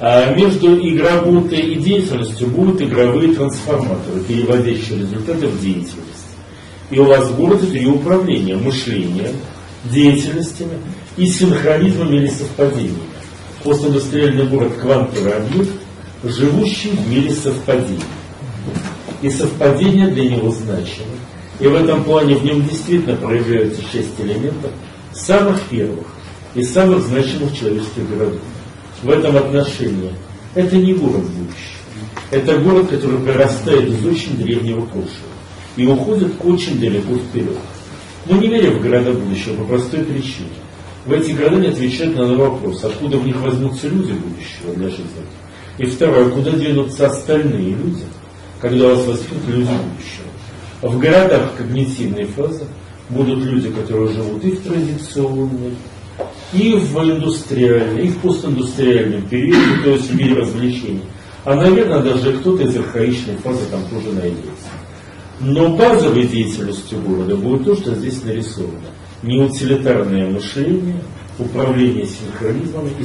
А 0.05 0.35
между 0.35 0.75
игроботой 0.85 1.59
и 1.59 1.75
деятельностью 1.75 2.47
будут 2.47 2.81
игровые 2.81 3.33
трансформаторы, 3.35 4.19
переводящие 4.27 4.99
результаты 4.99 5.47
в 5.47 5.61
деятельность. 5.61 6.27
И 6.91 6.99
у 6.99 7.05
вас 7.05 7.31
городе 7.31 7.67
три 7.67 7.87
управления– 7.87 8.55
мышлением, 8.57 9.33
деятельностями 9.85 10.73
и 11.15 11.25
синхронизмом 11.25 12.13
или 12.13 12.27
совпадением. 12.27 12.99
Постиндустриальный 13.63 14.45
город– 14.45 14.73
квантовый 14.81 15.35
объект, 15.35 15.71
живущий 16.25 16.89
в 16.89 17.09
мире 17.09 17.31
совпадений. 17.31 18.03
И 19.21 19.29
совпадения 19.29 20.09
для 20.09 20.31
него 20.31 20.51
значимы. 20.51 21.15
И 21.61 21.67
в 21.67 21.75
этом 21.75 22.03
плане 22.03 22.35
в 22.35 22.43
нем 22.43 22.61
действительно 22.67 23.15
проявляются 23.15 23.81
шесть 23.89 24.19
элементов, 24.19 24.71
самых 25.13 25.61
первых, 25.69 26.07
из 26.55 26.73
самых 26.73 27.03
значимых 27.03 27.57
человеческих 27.57 28.09
городов. 28.09 28.41
В 29.03 29.09
этом 29.09 29.35
отношении 29.35 30.11
это 30.55 30.77
не 30.77 30.93
город 30.93 31.23
будущего. 31.23 31.73
Это 32.31 32.57
город, 32.59 32.87
который 32.89 33.19
прорастает 33.19 33.89
из 33.89 34.05
очень 34.05 34.37
древнего 34.37 34.85
прошлого 34.85 35.33
и 35.75 35.85
уходит 35.85 36.33
очень 36.43 36.79
далеко 36.79 37.15
вперед. 37.15 37.57
Мы 38.25 38.37
не 38.37 38.47
верим 38.47 38.79
в 38.79 38.81
города 38.81 39.11
будущего 39.11 39.55
по 39.57 39.65
простой 39.65 40.05
причине. 40.05 40.49
В 41.05 41.11
эти 41.11 41.31
города 41.31 41.57
не 41.57 41.67
отвечают 41.67 42.15
на 42.15 42.33
вопрос, 42.33 42.83
откуда 42.85 43.17
в 43.17 43.25
них 43.25 43.35
возьмутся 43.41 43.89
люди 43.89 44.13
будущего 44.13 44.73
для 44.75 44.89
жизни. 44.89 45.05
И 45.79 45.85
второе, 45.85 46.29
куда 46.29 46.51
денутся 46.51 47.07
остальные 47.07 47.71
люди, 47.71 48.03
когда 48.61 48.85
у 48.85 48.95
вас 48.95 49.05
возникнут 49.05 49.47
люди 49.47 49.69
будущего. 49.69 50.27
В 50.81 50.99
городах 50.99 51.57
когнитивной 51.57 52.25
фазы 52.25 52.65
будут 53.09 53.43
люди, 53.43 53.69
которые 53.69 54.13
живут 54.13 54.45
и 54.45 54.51
в 54.51 54.61
традиционной, 54.61 55.73
и 56.53 56.75
в 56.75 56.97
индустриальной, 56.99 58.05
и 58.05 58.07
в 58.09 58.17
постиндустриальном 58.19 59.23
периоде, 59.23 59.83
то 59.83 59.89
есть 59.91 60.09
в 60.09 60.15
мире 60.15 60.35
развлечений. 60.35 61.03
А, 61.45 61.55
наверное, 61.55 62.01
даже 62.01 62.33
кто-то 62.33 62.63
из 62.63 62.75
архаичной 62.75 63.35
фазы 63.37 63.65
там 63.69 63.83
тоже 63.89 64.11
найдется. 64.13 64.69
Но 65.39 65.75
базовой 65.75 66.25
деятельностью 66.27 67.01
города 67.01 67.35
будет 67.35 67.65
то, 67.65 67.75
что 67.75 67.95
здесь 67.95 68.23
нарисовано. 68.23 68.79
Неутилитарное 69.23 70.29
мышление, 70.29 71.01
управление 71.37 72.05
синхронизмами 72.05 72.91
и 72.99 73.03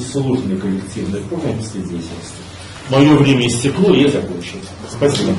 коллективные 0.57 1.23
формы 1.23 1.55
мыследеятельности. 1.55 2.43
Мое 2.91 3.15
время 3.17 3.47
истекло, 3.47 3.95
я 3.95 4.09
закончил. 4.09 4.59
Спасибо. 4.89 5.33